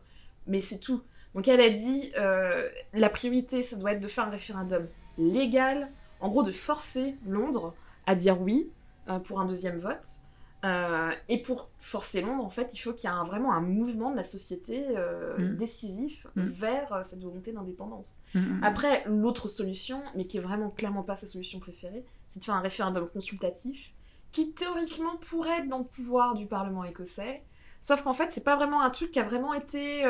mais 0.48 0.60
c'est 0.60 0.80
tout. 0.80 1.02
Donc 1.36 1.48
elle 1.48 1.62
a 1.62 1.70
dit 1.70 2.12
euh, 2.18 2.68
la 2.94 3.10
priorité, 3.10 3.62
ça 3.62 3.78
doit 3.78 3.94
être 3.94 4.02
de 4.02 4.08
faire 4.08 4.28
un 4.28 4.32
référendum 4.32 4.88
légal, 5.18 5.90
en 6.20 6.30
gros 6.30 6.44
de 6.44 6.52
forcer 6.52 7.16
Londres 7.28 7.74
à 8.06 8.16
dire 8.16 8.42
oui 8.42 8.70
euh, 9.10 9.20
pour 9.20 9.40
un 9.40 9.46
deuxième 9.46 9.78
vote. 9.78 10.22
Euh, 10.66 11.12
et 11.30 11.42
pour 11.42 11.70
forcer 11.80 12.22
Londres, 12.22 12.44
en 12.44 12.50
fait, 12.50 12.72
il 12.74 12.78
faut 12.80 12.92
qu'il 12.92 13.10
y 13.10 13.14
ait 13.14 13.16
un- 13.16 13.24
vraiment 13.24 13.54
un 13.54 13.62
mouvement 13.62 14.12
de 14.12 14.18
la 14.18 14.24
société 14.24 14.86
euh, 14.90 15.38
Mm. 15.38 15.56
décisif 15.56 16.28
Mm. 16.36 16.42
vers 16.44 16.94
euh, 16.94 17.04
cette 17.04 17.22
volonté 17.24 17.54
d'indépendance. 17.54 18.18
Mhm. 18.36 18.60
Après, 18.64 19.04
l'autre 19.08 19.48
solution, 19.48 20.02
mais 20.16 20.26
qui 20.26 20.38
est 20.38 20.42
vraiment 20.42 20.70
clairement 20.70 21.04
pas 21.04 21.16
sa 21.16 21.28
solution 21.28 21.60
préférée, 21.60 22.04
c'est 22.28 22.42
de 22.42 22.46
faire 22.46 22.56
un 22.56 22.60
référendum 22.62 23.08
consultatif 23.08 23.94
qui 24.34 24.52
théoriquement 24.52 25.16
pourrait 25.18 25.60
être 25.60 25.70
dans 25.70 25.80
le 25.80 25.86
pouvoir 25.86 26.36
du 26.36 26.46
Parlement 26.46 26.84
écossais. 26.84 27.42
Sauf 27.82 28.02
qu'en 28.04 28.14
fait, 28.14 28.30
c'est 28.32 28.44
pas 28.44 28.58
vraiment 28.58 28.82
un 28.82 28.90
truc 28.90 29.12
qui 29.12 29.20
a 29.20 29.24
vraiment 29.24 29.54
été 29.54 30.04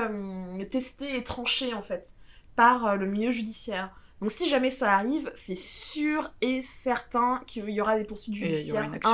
testé 0.72 1.16
et 1.16 1.24
tranché 1.24 1.74
en 1.76 1.82
fait 1.84 2.16
par 2.56 2.98
le 2.98 3.06
milieu 3.06 3.32
judiciaire. 3.32 3.92
Donc 4.20 4.32
si 4.32 4.50
jamais 4.50 4.70
ça 4.72 4.94
arrive, 4.96 5.32
c'est 5.36 5.56
sûr 5.56 6.30
et 6.42 6.62
certain 6.62 7.42
qu'il 7.48 7.70
y 7.70 7.80
aura 7.80 7.98
des 7.98 8.04
poursuites 8.04 8.36
judiciaires 8.36 8.92
action. 8.96 9.12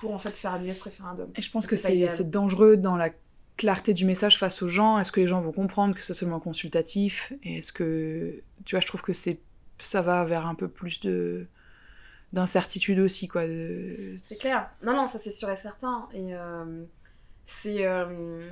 Pour 0.00 0.14
en 0.14 0.18
fait 0.18 0.36
faire 0.36 0.54
annuler 0.54 0.74
ce 0.74 0.84
référendum. 0.84 1.30
Et 1.36 1.42
je 1.42 1.50
pense 1.50 1.66
que 1.66 1.76
c'est 1.76 2.30
dangereux 2.30 2.76
dans 2.76 2.96
la 2.96 3.10
clarté 3.56 3.92
du 3.94 4.04
message 4.04 4.38
face 4.38 4.62
aux 4.62 4.68
gens. 4.68 4.98
Est-ce 4.98 5.10
que 5.12 5.20
les 5.20 5.26
gens 5.26 5.40
vont 5.40 5.52
comprendre 5.52 5.94
que 5.94 6.02
c'est 6.02 6.14
seulement 6.14 6.40
consultatif? 6.40 7.32
Et 7.42 7.58
est-ce 7.58 7.72
que. 7.72 8.42
Tu 8.64 8.74
vois, 8.76 8.80
je 8.80 8.86
trouve 8.86 9.02
que 9.02 9.12
c'est 9.12 9.40
ça 9.78 10.02
va 10.02 10.24
vers 10.24 10.46
un 10.46 10.54
peu 10.54 10.68
plus 10.68 11.00
de 11.00 11.46
d'incertitude 12.32 12.98
aussi, 12.98 13.26
quoi. 13.28 13.46
de- 13.46 14.16
C'est 14.22 14.38
clair. 14.38 14.68
Non, 14.82 14.94
non, 14.94 15.06
ça 15.06 15.18
c'est 15.18 15.30
sûr 15.30 15.48
et 15.50 15.56
certain. 15.56 16.08
Et 16.12 16.34
euh, 16.34 16.84
c'est. 17.44 17.84
euh, 17.86 18.50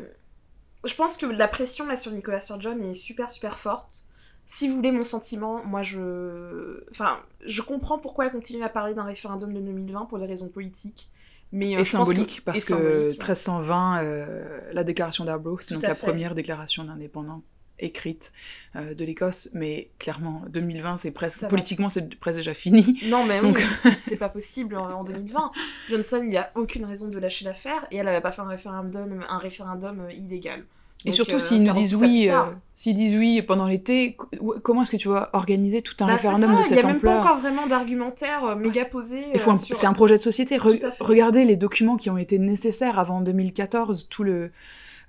Je 0.85 0.95
pense 0.95 1.17
que 1.17 1.27
la 1.27 1.49
pression 1.49 1.87
là 1.87 1.97
sur 1.97 2.13
Nicolas 2.13 2.41
Sturgeon 2.41 2.79
est 2.83 2.95
super 2.95 3.29
super 3.31 3.59
forte. 3.59 4.03
Si 4.49 4.69
vous 4.69 4.77
voulez 4.77 4.93
mon 4.93 5.03
sentiment, 5.03 5.65
moi 5.65 5.83
je. 5.83 6.85
Enfin, 6.91 7.19
je 7.45 7.61
comprends 7.63 7.99
pourquoi 7.99 8.27
elle 8.27 8.31
continue 8.33 8.63
à 8.63 8.69
parler 8.69 8.95
d'un 8.95 9.03
référendum 9.05 9.53
de 9.53 9.61
2020 9.61 10.07
pour 10.07 10.19
des 10.19 10.27
raisons 10.27 10.49
politiques. 10.49 11.11
Mais, 11.57 11.75
euh, 11.75 11.79
Et 11.79 11.83
que- 11.83 11.89
symbolique, 11.89 12.43
parce 12.45 12.59
et 12.59 12.61
que 12.61 12.67
symbolique, 12.69 12.95
ouais. 12.95 13.07
1320, 13.09 14.03
euh, 14.03 14.61
la 14.73 14.85
déclaration 14.85 15.25
d'Arbroath, 15.25 15.63
c'est 15.63 15.75
donc 15.75 15.83
la 15.85 15.95
fait. 15.95 16.07
première 16.07 16.35
déclaration 16.35 16.85
d'indépendance 16.85 17.43
écrite 17.79 18.33
euh, 18.75 18.95
de 18.95 19.05
l'Écosse, 19.05 19.51
mais 19.53 19.91
clairement, 19.99 20.43
2020, 20.49 20.97
c'est 20.97 21.11
presque, 21.11 21.41
Ça 21.41 21.49
politiquement, 21.49 21.89
c'est 21.91 22.19
presque 22.19 22.39
déjà 22.39 22.55
fini. 22.55 22.99
Non, 23.09 23.25
mais 23.27 23.41
oui, 23.41 23.53
c'est 24.03 24.17
pas 24.17 24.31
possible 24.31 24.77
en, 24.77 24.91
en 25.01 25.05
2020. 25.05 25.51
Johnson, 25.91 26.25
il 26.27 26.37
a 26.39 26.51
aucune 26.55 26.85
raison 26.87 27.09
de 27.09 27.19
lâcher 27.19 27.45
l'affaire 27.45 27.87
et 27.91 27.97
elle 27.99 28.09
avait 28.09 28.23
pas 28.23 28.33
fait 28.33 28.41
un 28.43 28.49
référendum, 28.49 29.25
un 29.29 29.39
référendum 29.39 30.09
illégal. 30.11 30.65
Et 31.05 31.11
Donc, 31.11 31.15
surtout, 31.15 31.37
euh, 31.37 31.39
s'ils 31.39 31.63
nous 31.63 31.73
disent 31.73 31.95
oui, 31.95 32.29
euh, 32.31 32.43
s'ils 32.75 32.95
disent 32.95 33.17
oui 33.17 33.41
pendant 33.43 33.67
l'été, 33.67 34.15
co- 34.17 34.29
comment 34.63 34.83
est-ce 34.83 34.91
que 34.91 34.97
tu 34.97 35.09
vas 35.09 35.31
organiser 35.35 35.81
tout 35.83 35.95
un 36.01 36.07
Bah, 36.07 36.13
référendum 36.15 36.57
de 36.57 36.63
cette 36.63 36.71
Il 36.71 36.75
n'y 36.79 36.81
a 36.83 36.87
même 36.87 37.01
pas 37.01 37.09
ampleur 37.19 37.21
encore 37.27 37.41
vraiment 37.41 37.67
d'argumentaire 37.67 38.45
euh, 38.45 38.55
méga 38.57 38.85
posé. 38.85 39.23
Sur- 39.39 39.55
C'est 39.55 39.87
un 39.87 39.93
projet 39.93 40.17
de 40.17 40.23
société. 40.23 40.57
Re- 40.57 40.93
regardez 41.01 41.45
les 41.45 41.57
documents 41.57 41.97
qui 41.97 42.11
ont 42.11 42.19
été 42.19 42.39
nécessaires 42.39 42.99
avant 42.99 43.21
2014, 43.21 44.09
tout 44.09 44.25
le, 44.25 44.51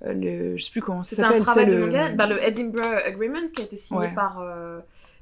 le 0.01 0.55
je 0.57 0.63
sais 0.63 0.71
plus 0.71 0.81
comment 0.81 1.01
ça 1.03 1.15
C'était 1.15 1.23
un 1.23 1.29
s'appelle. 1.29 1.41
travail 1.43 1.67
de 1.67 1.75
le- 1.75 1.85
longue 1.87 1.95
haleine. 1.95 2.15
Bah, 2.15 2.27
le 2.27 2.43
Edinburgh 2.43 3.01
Agreement 3.05 3.45
qui 3.55 3.61
a 3.61 3.65
été 3.65 3.77
signé 3.77 4.01
Ouais. 4.01 4.13
par, 4.13 4.43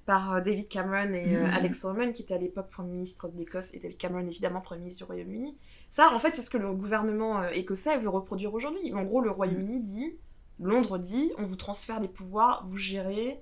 par 0.05 0.41
David 0.41 0.67
Cameron 0.67 1.13
et 1.13 1.35
euh, 1.35 1.45
Mhm. 1.47 1.53
Alex 1.53 1.77
Salmond, 1.79 2.11
qui 2.11 2.23
était 2.23 2.33
à 2.33 2.37
l'époque 2.37 2.67
Premier 2.69 2.91
ministre 2.91 3.29
de 3.29 3.37
l'Écosse, 3.37 3.73
et 3.73 3.79
David 3.79 3.97
Cameron 3.97 4.27
évidemment 4.27 4.59
Premier 4.61 4.81
ministre 4.81 5.05
du 5.05 5.11
Royaume-Uni. 5.11 5.55
Ça, 5.89 6.11
en 6.13 6.19
fait, 6.19 6.33
c'est 6.33 6.41
ce 6.41 6.49
que 6.49 6.57
le 6.57 6.73
gouvernement 6.73 7.41
euh, 7.43 7.49
écossais 7.53 7.97
veut 7.97 8.09
reproduire 8.09 8.53
aujourd'hui. 8.53 8.93
En 8.93 9.03
gros, 9.03 9.21
le 9.21 9.31
Royaume-Uni 9.31 9.79
dit, 9.79 10.15
Londres 10.59 10.97
dit, 10.97 11.31
on 11.37 11.43
vous 11.43 11.55
transfère 11.55 11.99
les 11.99 12.07
pouvoirs, 12.07 12.63
vous 12.65 12.77
gérez. 12.77 13.41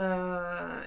euh, 0.00 0.82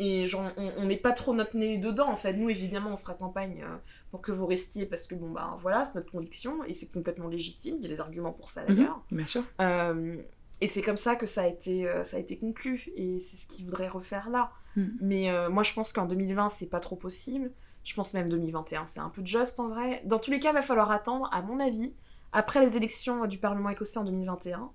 et 0.00 0.26
genre, 0.26 0.50
on, 0.56 0.72
on 0.78 0.86
met 0.86 0.96
pas 0.96 1.10
trop 1.12 1.34
notre 1.34 1.56
nez 1.56 1.76
dedans, 1.76 2.08
en 2.08 2.16
fait. 2.16 2.32
Nous, 2.34 2.48
évidemment, 2.48 2.90
on 2.92 2.96
fera 2.96 3.14
campagne 3.14 3.64
euh, 3.64 3.76
pour 4.12 4.20
que 4.20 4.30
vous 4.30 4.46
restiez, 4.46 4.86
parce 4.86 5.08
que, 5.08 5.16
bon, 5.16 5.30
bah 5.30 5.56
voilà, 5.58 5.84
c'est 5.84 5.98
notre 5.98 6.12
conviction, 6.12 6.62
et 6.64 6.72
c'est 6.72 6.92
complètement 6.92 7.26
légitime. 7.26 7.76
Il 7.78 7.82
y 7.82 7.86
a 7.86 7.88
des 7.88 8.00
arguments 8.00 8.32
pour 8.32 8.48
ça, 8.48 8.62
Mhm, 8.62 8.76
d'ailleurs. 8.76 9.02
Bien 9.10 9.26
sûr. 9.26 9.42
Euh, 9.60 10.16
et 10.60 10.68
c'est 10.68 10.82
comme 10.82 10.96
ça 10.96 11.16
que 11.16 11.26
ça 11.26 11.42
a 11.42 11.46
été, 11.48 11.88
ça 12.04 12.16
a 12.16 12.20
été 12.20 12.38
conclu. 12.38 12.88
Et 12.96 13.18
c'est 13.20 13.36
ce 13.36 13.46
qu'ils 13.48 13.64
voudraient 13.64 13.88
refaire 13.88 14.28
là. 14.30 14.50
Mm. 14.76 14.86
Mais 15.00 15.48
moi, 15.50 15.62
je 15.64 15.72
pense 15.72 15.92
qu'en 15.92 16.06
2020, 16.06 16.48
c'est 16.48 16.68
pas 16.68 16.80
trop 16.80 16.96
possible. 16.96 17.52
Je 17.84 17.94
pense 17.94 18.12
même 18.12 18.28
2021, 18.28 18.84
c'est 18.86 19.00
un 19.00 19.08
peu 19.08 19.22
juste 19.24 19.58
en 19.60 19.68
vrai. 19.68 20.02
Dans 20.04 20.18
tous 20.18 20.30
les 20.30 20.40
cas, 20.40 20.50
il 20.50 20.54
va 20.54 20.62
falloir 20.62 20.90
attendre, 20.90 21.28
à 21.32 21.42
mon 21.42 21.58
avis, 21.60 21.92
après 22.32 22.64
les 22.64 22.76
élections 22.76 23.26
du 23.26 23.38
Parlement 23.38 23.70
écossais 23.70 23.98
en 23.98 24.04
2021. 24.04 24.70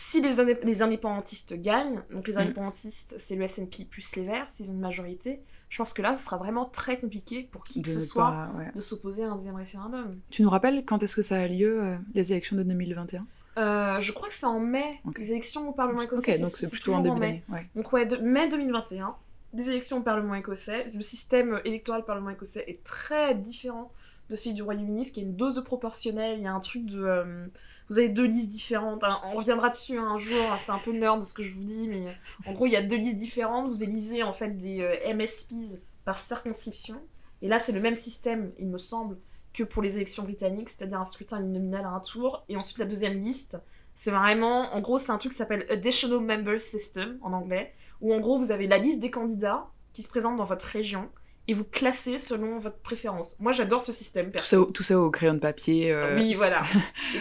Si 0.00 0.20
les, 0.22 0.36
indép- 0.38 0.62
les 0.64 0.80
indépendantistes 0.80 1.54
gagnent, 1.60 2.02
donc 2.12 2.28
les 2.28 2.34
Mm. 2.34 2.38
indépendantistes, 2.38 3.16
c'est 3.18 3.34
le 3.34 3.44
SNP 3.48 3.84
plus 3.84 4.14
les 4.14 4.24
Verts, 4.24 4.46
s'ils 4.48 4.70
ont 4.70 4.74
une 4.74 4.78
majorité, 4.80 5.40
je 5.70 5.78
pense 5.78 5.92
que 5.92 6.02
là, 6.02 6.16
ce 6.16 6.24
sera 6.24 6.36
vraiment 6.36 6.66
très 6.66 7.00
compliqué 7.00 7.48
pour 7.50 7.64
qui 7.64 7.82
que 7.82 7.88
De 7.88 7.92
ce 7.94 8.00
soit 8.00 8.48
ouais. 8.56 8.70
de 8.76 8.80
s'opposer 8.80 9.24
à 9.24 9.30
un 9.32 9.34
deuxième 9.34 9.56
référendum. 9.56 10.08
Tu 10.30 10.42
nous 10.42 10.50
rappelles 10.50 10.84
quand 10.86 11.02
est-ce 11.02 11.16
que 11.16 11.22
ça 11.22 11.40
a 11.40 11.48
lieu, 11.48 11.82
euh, 11.82 11.96
les 12.14 12.30
élections 12.32 12.54
de 12.56 12.62
2021 12.62 13.26
Euh, 13.58 13.98
je 14.00 14.12
crois 14.12 14.28
que 14.28 14.34
c'est 14.34 14.46
en 14.46 14.60
mai, 14.60 15.00
les 15.18 15.32
élections 15.32 15.68
au 15.68 15.72
Parlement 15.72 16.02
écossais. 16.02 16.34
Ok, 16.34 16.40
donc 16.42 16.48
c'est 16.50 16.70
plutôt 16.70 16.94
en 16.94 17.00
début 17.00 17.16
mai. 17.18 17.20
d'année. 17.20 17.44
Ouais. 17.48 17.66
Donc 17.74 17.92
ouais, 17.92 18.06
de, 18.06 18.16
mai 18.18 18.48
2021, 18.48 19.16
des 19.52 19.68
élections 19.68 19.96
au 19.98 20.02
Parlement 20.02 20.34
écossais. 20.36 20.84
Le 20.94 21.00
système 21.02 21.60
électoral 21.64 22.02
du 22.02 22.06
Parlement 22.06 22.30
écossais 22.30 22.62
est 22.68 22.84
très 22.84 23.34
différent 23.34 23.90
de 24.28 24.36
celui 24.36 24.54
du 24.54 24.62
Royaume-Uni, 24.62 25.04
ce 25.04 25.12
qui 25.12 25.20
est 25.20 25.24
une 25.24 25.36
dose 25.36 25.62
proportionnelle. 25.64 26.38
Il 26.38 26.44
y 26.44 26.46
a 26.46 26.52
un 26.52 26.60
truc 26.60 26.86
de... 26.86 27.02
euh, 27.02 27.46
vous 27.88 27.98
avez 27.98 28.08
deux 28.08 28.24
listes 28.24 28.50
différentes. 28.50 29.02
hein, 29.04 29.18
on 29.24 29.36
reviendra 29.36 29.70
dessus 29.70 29.98
un 29.98 30.18
jour, 30.18 30.36
hein, 30.52 30.56
c'est 30.58 30.72
un 30.72 30.78
peu 30.78 30.92
nerd 30.92 31.20
de 31.20 31.24
ce 31.24 31.32
que 31.32 31.42
je 31.42 31.54
vous 31.54 31.64
dis, 31.64 31.88
mais 31.88 32.06
euh, 32.06 32.10
en 32.50 32.52
gros, 32.52 32.66
il 32.66 32.72
y 32.72 32.76
a 32.76 32.82
deux 32.82 32.96
listes 32.96 33.16
différentes. 33.16 33.68
Vous 33.68 33.82
élisez 33.82 34.22
en 34.22 34.32
fait 34.32 34.58
des 34.58 34.80
euh, 34.80 35.14
MSPs 35.14 35.80
par 36.04 36.18
circonscription. 36.18 37.00
Et 37.40 37.48
là, 37.48 37.58
c'est 37.58 37.72
le 37.72 37.80
même 37.80 37.94
système, 37.94 38.52
il 38.58 38.66
me 38.68 38.78
semble, 38.78 39.16
que 39.54 39.62
pour 39.62 39.82
les 39.82 39.96
élections 39.96 40.24
britanniques, 40.24 40.68
c'est-à-dire 40.68 41.00
un 41.00 41.04
scrutin 41.04 41.40
uninominal 41.40 41.84
à 41.84 41.90
un 41.90 42.00
tour. 42.00 42.44
Et 42.48 42.56
ensuite, 42.56 42.78
la 42.78 42.84
deuxième 42.84 43.18
liste, 43.18 43.58
c'est 43.94 44.10
vraiment, 44.10 44.74
en 44.74 44.80
gros, 44.80 44.98
c'est 44.98 45.10
un 45.10 45.18
truc 45.18 45.32
qui 45.32 45.38
s'appelle 45.38 45.66
Additional 45.70 46.20
Member 46.20 46.60
System 46.60 47.18
en 47.22 47.32
anglais, 47.32 47.72
où 48.00 48.12
en 48.12 48.20
gros, 48.20 48.38
vous 48.38 48.52
avez 48.52 48.66
la 48.66 48.78
liste 48.78 49.00
des 49.00 49.10
candidats 49.10 49.66
qui 49.92 50.02
se 50.02 50.08
présentent 50.08 50.36
dans 50.36 50.44
votre 50.44 50.66
région 50.66 51.08
et 51.48 51.54
vous 51.54 51.64
classez 51.64 52.18
selon 52.18 52.58
votre 52.58 52.76
préférence. 52.78 53.36
Moi, 53.40 53.52
j'adore 53.52 53.80
ce 53.80 53.90
système, 53.90 54.30
Tout, 54.30 54.44
ça, 54.44 54.60
au- 54.60 54.66
tout 54.66 54.82
ça 54.82 54.98
au 55.00 55.10
crayon 55.10 55.32
de 55.34 55.38
papier. 55.38 55.90
euh, 55.90 56.16
oui, 56.16 56.34
voilà. 56.36 56.62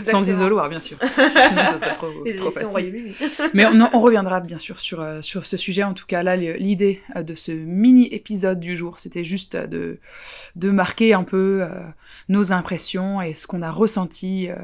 Sans 0.03 0.27
isoloir, 0.29 0.67
bien 0.69 0.79
sûr. 0.81 0.97
Sinon, 1.15 1.65
ça 1.65 1.77
serait 1.77 1.93
trop, 1.93 2.07
Les 2.25 2.33
facile. 2.33 2.65
Royaume-Uni. 2.67 3.15
Mais 3.53 3.65
on, 3.65 3.89
on 3.93 4.01
reviendra 4.01 4.41
bien 4.41 4.57
sûr 4.57 4.79
sur, 4.79 5.01
euh, 5.01 5.21
sur 5.21 5.45
ce 5.45 5.55
sujet. 5.57 5.83
En 5.83 5.93
tout 5.93 6.05
cas, 6.05 6.23
là, 6.23 6.35
l'idée 6.35 7.01
euh, 7.15 7.23
de 7.23 7.35
ce 7.35 7.51
mini-épisode 7.53 8.59
du 8.59 8.75
jour, 8.75 8.99
c'était 8.99 9.23
juste 9.23 9.55
euh, 9.55 9.65
de, 9.67 9.99
de 10.55 10.69
marquer 10.71 11.13
un 11.13 11.23
peu 11.23 11.61
euh, 11.63 11.69
nos 12.29 12.51
impressions 12.51 13.21
et 13.21 13.33
ce 13.33 13.47
qu'on 13.47 13.61
a 13.61 13.71
ressenti 13.71 14.49
euh, 14.49 14.55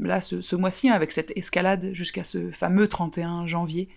là 0.00 0.20
ce, 0.20 0.40
ce 0.42 0.56
mois-ci 0.56 0.88
hein, 0.90 0.92
avec 0.92 1.10
cette 1.12 1.32
escalade 1.36 1.90
jusqu'à 1.94 2.24
ce 2.24 2.50
fameux 2.50 2.86
31 2.86 3.46
janvier 3.46 3.88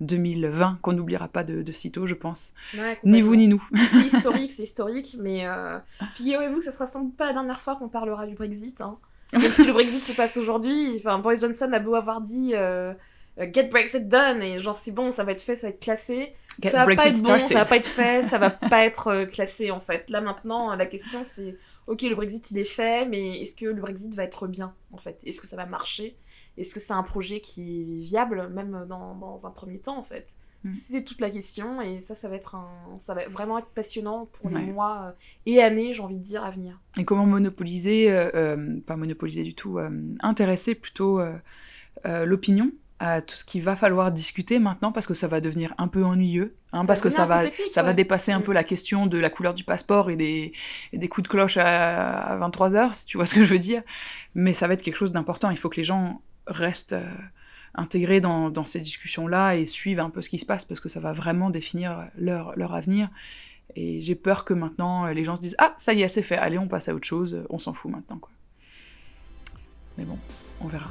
2020 0.00 0.78
qu'on 0.82 0.92
n'oubliera 0.92 1.28
pas 1.28 1.44
de, 1.44 1.62
de 1.62 1.72
sitôt, 1.72 2.06
je 2.06 2.14
pense. 2.14 2.52
Ouais, 2.76 2.98
Ni 3.04 3.20
vous 3.20 3.36
ni 3.36 3.48
nous. 3.48 3.62
C'est 3.92 4.06
historique, 4.16 4.52
c'est 4.52 4.64
historique, 4.64 5.16
mais 5.18 5.46
euh, 5.46 5.78
figurez-vous 6.14 6.58
que 6.58 6.64
ce 6.64 6.70
sera 6.70 6.86
sans 6.86 7.04
doute 7.04 7.16
pas 7.16 7.26
la 7.26 7.32
dernière 7.32 7.60
fois 7.60 7.76
qu'on 7.76 7.88
parlera 7.88 8.26
du 8.26 8.34
Brexit. 8.34 8.80
Hein. 8.80 8.98
Même 9.32 9.52
si 9.52 9.66
le 9.66 9.72
Brexit 9.72 10.02
se 10.02 10.12
passe 10.12 10.36
aujourd'hui, 10.36 10.94
enfin, 10.96 11.18
Boris 11.18 11.40
Johnson 11.40 11.70
a 11.72 11.78
beau 11.78 11.94
avoir 11.94 12.20
dit 12.20 12.52
euh, 12.54 12.92
euh, 13.40 13.46
Get 13.52 13.64
Brexit 13.64 14.08
done, 14.08 14.42
et 14.42 14.58
genre 14.58 14.76
c'est 14.76 14.92
bon, 14.92 15.10
ça 15.10 15.24
va 15.24 15.32
être 15.32 15.40
fait, 15.40 15.56
ça 15.56 15.68
va 15.68 15.72
être 15.72 15.80
classé. 15.80 16.34
Get 16.62 16.70
ça 16.70 16.78
va 16.78 16.84
pas 16.84 16.94
Brexit 16.94 17.28
être 17.28 17.40
bon, 17.40 17.46
ça 17.46 17.54
va 17.54 17.64
pas 17.64 17.76
être 17.76 17.86
fait, 17.86 18.22
ça 18.22 18.38
va 18.38 18.50
pas 18.70 18.84
être 18.84 19.24
classé 19.32 19.70
en 19.70 19.80
fait. 19.80 20.10
Là 20.10 20.20
maintenant, 20.20 20.74
la 20.76 20.86
question 20.86 21.20
c'est 21.24 21.56
ok, 21.86 22.02
le 22.02 22.14
Brexit 22.14 22.50
il 22.50 22.58
est 22.58 22.64
fait, 22.64 23.06
mais 23.06 23.40
est-ce 23.42 23.54
que 23.56 23.66
le 23.66 23.80
Brexit 23.80 24.14
va 24.14 24.24
être 24.24 24.46
bien 24.46 24.74
en 24.92 24.98
fait? 24.98 25.20
Est-ce 25.24 25.40
que 25.40 25.46
ça 25.46 25.56
va 25.56 25.66
marcher? 25.66 26.16
Est-ce 26.56 26.72
que 26.74 26.80
c'est 26.80 26.92
un 26.92 27.02
projet 27.02 27.40
qui 27.40 27.80
est 27.82 27.98
viable, 27.98 28.48
même 28.48 28.86
dans, 28.88 29.14
dans 29.14 29.46
un 29.46 29.50
premier 29.50 29.78
temps 29.78 29.98
en 29.98 30.04
fait? 30.04 30.36
Mm. 30.62 30.74
C'est 30.74 31.04
toute 31.04 31.20
la 31.20 31.28
question, 31.28 31.82
et 31.82 32.00
ça, 32.00 32.14
ça 32.14 32.28
va 32.28 32.36
être 32.36 32.54
un, 32.54 32.68
ça 32.96 33.12
va 33.12 33.28
vraiment 33.28 33.58
être 33.58 33.68
passionnant 33.68 34.26
pour 34.32 34.46
Ouais. 34.46 34.60
les 34.60 34.72
mois 34.72 35.08
euh, 35.08 35.12
et 35.46 35.60
années, 35.62 35.92
j'ai 35.92 36.00
envie 36.02 36.16
de 36.16 36.22
dire, 36.22 36.42
à 36.42 36.50
venir. 36.50 36.80
Et 36.96 37.04
comment 37.04 37.26
monopoliser, 37.26 38.10
euh, 38.10 38.30
euh, 38.34 38.80
pas 38.86 38.96
monopoliser 38.96 39.42
du 39.42 39.54
tout, 39.54 39.78
euh, 39.78 39.90
intéresser 40.20 40.74
plutôt 40.74 41.20
l'opinion? 42.04 42.70
À 43.00 43.20
tout 43.22 43.34
ce 43.34 43.44
qu'il 43.44 43.60
va 43.62 43.74
falloir 43.76 44.12
discuter 44.12 44.58
maintenant 44.58 44.92
parce 44.92 45.06
que 45.06 45.14
ça 45.14 45.26
va 45.26 45.40
devenir 45.40 45.74
un 45.78 45.88
peu 45.88 46.04
ennuyeux, 46.04 46.56
hein, 46.72 46.82
Ça 46.82 46.86
parce 46.86 47.00
que 47.00 47.10
ça 47.10 47.26
va, 47.26 47.42
ça 47.68 47.82
va 47.82 47.92
dépasser 47.92 48.30
un 48.32 48.38
Mm. 48.38 48.44
peu 48.44 48.52
la 48.52 48.64
question 48.64 49.06
de 49.06 49.18
la 49.18 49.30
couleur 49.30 49.52
du 49.54 49.64
passeport 49.64 50.10
et 50.10 50.16
des, 50.16 50.52
et 50.92 50.98
des 50.98 51.08
coups 51.08 51.24
de 51.24 51.28
cloche 51.28 51.56
à, 51.56 52.20
à 52.20 52.38
23h, 52.38 52.94
si 52.94 53.06
tu 53.06 53.16
vois 53.16 53.26
ce 53.26 53.34
que 53.34 53.44
je 53.44 53.52
veux 53.52 53.58
dire. 53.58 53.82
Mais 54.34 54.52
ça 54.52 54.68
va 54.68 54.74
être 54.74 54.82
quelque 54.82 54.96
chose 54.96 55.12
d'important. 55.12 55.50
Il 55.50 55.56
faut 55.56 55.68
que 55.68 55.76
les 55.76 55.84
gens 55.84 56.22
restent 56.46 56.92
euh, 56.92 57.04
intégrés 57.74 58.20
dans, 58.20 58.48
dans 58.50 58.64
ces 58.64 58.80
discussions-là 58.80 59.56
et 59.56 59.64
suivent 59.66 60.00
un 60.00 60.10
peu 60.10 60.22
ce 60.22 60.28
qui 60.28 60.38
se 60.38 60.46
passe 60.46 60.64
parce 60.64 60.80
que 60.80 60.88
ça 60.88 61.00
va 61.00 61.12
vraiment 61.12 61.50
définir 61.50 62.06
leur, 62.16 62.56
leur 62.56 62.74
avenir. 62.74 63.08
Et 63.76 64.00
j'ai 64.00 64.14
peur 64.14 64.44
que 64.44 64.54
maintenant, 64.54 65.06
euh, 65.06 65.12
les 65.12 65.24
gens 65.24 65.34
se 65.34 65.40
disent 65.40 65.56
Ah, 65.58 65.74
ça 65.78 65.94
y 65.94 66.02
est, 66.02 66.08
c'est 66.08 66.22
fait, 66.22 66.36
allez, 66.36 66.58
on 66.58 66.68
passe 66.68 66.88
à 66.88 66.94
autre 66.94 67.06
chose, 67.06 67.42
on 67.50 67.58
s'en 67.58 67.72
fout 67.72 67.90
maintenant. 67.90 68.18
Quoi. 68.18 68.30
Mais 69.98 70.04
bon, 70.04 70.18
on 70.60 70.68
verra. 70.68 70.90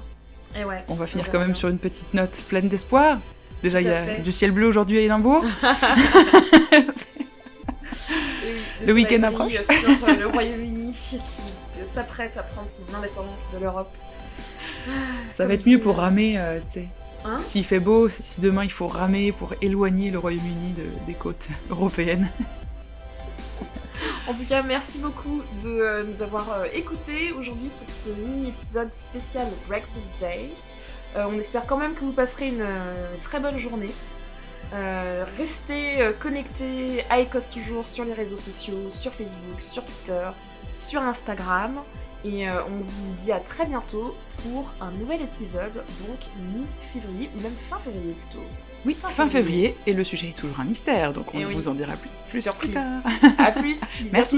Et 0.55 0.63
ouais. 0.65 0.83
On 0.87 0.93
va 0.95 1.07
finir 1.07 1.31
quand 1.31 1.39
même 1.39 1.55
sur 1.55 1.69
une 1.69 1.79
petite 1.79 2.13
note 2.13 2.43
pleine 2.47 2.67
d'espoir. 2.67 3.17
Déjà, 3.63 3.81
il 3.81 3.87
y 3.87 3.89
a 3.89 4.03
fait. 4.03 4.21
du 4.21 4.31
ciel 4.31 4.51
bleu 4.51 4.67
aujourd'hui 4.67 4.99
à 4.99 5.01
Édimbourg. 5.01 5.43
Le 8.85 8.93
week-end 8.93 9.23
approche. 9.23 9.53
Sur 9.53 10.09
euh, 10.09 10.15
le 10.19 10.27
Royaume-uni 10.33 10.91
qui 10.91 11.19
s'apprête 11.85 12.37
à 12.37 12.43
prendre 12.43 12.67
son 12.67 12.83
indépendance 12.95 13.47
de 13.53 13.59
l'Europe. 13.63 13.91
Ça 15.29 15.43
Comme 15.43 15.47
va 15.47 15.53
être 15.53 15.65
mieux 15.65 15.79
pour 15.79 15.97
ramer, 15.97 16.37
euh, 16.37 16.59
tu 16.59 16.67
sais. 16.71 16.87
Hein 17.25 17.37
S'il 17.41 17.63
fait 17.63 17.79
beau, 17.79 18.09
si 18.09 18.41
demain 18.41 18.65
il 18.65 18.71
faut 18.71 18.87
ramer 18.87 19.31
pour 19.31 19.53
éloigner 19.61 20.11
le 20.11 20.19
Royaume-Uni 20.19 20.73
de- 20.73 21.05
des 21.05 21.13
côtes 21.13 21.47
européennes. 21.69 22.29
En 24.25 24.33
tout 24.33 24.45
cas, 24.45 24.63
merci 24.63 24.99
beaucoup 24.99 25.41
de 25.61 25.69
euh, 25.69 26.03
nous 26.05 26.21
avoir 26.21 26.49
euh, 26.53 26.65
écoutés 26.73 27.33
aujourd'hui 27.33 27.69
pour 27.77 27.89
ce 27.89 28.09
mini-épisode 28.09 28.93
spécial 28.93 29.47
Brexit 29.67 30.01
Day. 30.17 30.49
Euh, 31.17 31.25
on 31.27 31.37
espère 31.37 31.65
quand 31.65 31.75
même 31.75 31.93
que 31.93 32.05
vous 32.05 32.13
passerez 32.13 32.47
une 32.47 32.65
très 33.21 33.41
bonne 33.41 33.57
journée. 33.57 33.91
Restez 35.37 36.13
connectés 36.19 37.05
à 37.09 37.21
Ecos 37.21 37.47
toujours 37.53 37.85
sur 37.85 38.05
les 38.05 38.13
réseaux 38.13 38.37
sociaux, 38.37 38.89
sur 38.89 39.13
Facebook, 39.13 39.61
sur 39.61 39.85
Twitter, 39.85 40.27
sur 40.73 41.03
Instagram. 41.03 41.75
Et 42.25 42.49
on 42.49 42.79
vous 42.83 43.13
dit 43.15 43.31
à 43.31 43.39
très 43.39 43.67
bientôt 43.67 44.15
pour 44.41 44.71
un 44.81 44.89
nouvel 44.91 45.21
épisode, 45.21 45.75
donc 46.07 46.17
mi-février, 46.55 47.29
ou 47.37 47.41
même 47.41 47.53
fin 47.69 47.77
février 47.77 48.15
plutôt. 48.31 48.45
Oui, 48.85 48.95
Fin 49.01 49.07
fin 49.09 49.29
février. 49.29 49.69
février, 49.69 49.75
et 49.87 49.93
le 49.93 50.03
sujet 50.03 50.29
est 50.29 50.37
toujours 50.37 50.59
un 50.59 50.65
mystère, 50.65 51.13
donc 51.13 51.33
on 51.33 51.39
Eh 51.39 51.45
oui. 51.45 51.53
vous 51.53 51.67
en 51.69 51.73
dira 51.73 51.93
plus, 51.93 52.09
plus 52.29 52.41
Surprise. 52.41 52.71
plus 52.71 52.79
tard. 52.79 53.01
A 53.39 53.51
plus, 53.51 53.81
à 53.83 53.85
Merci. 54.11 54.37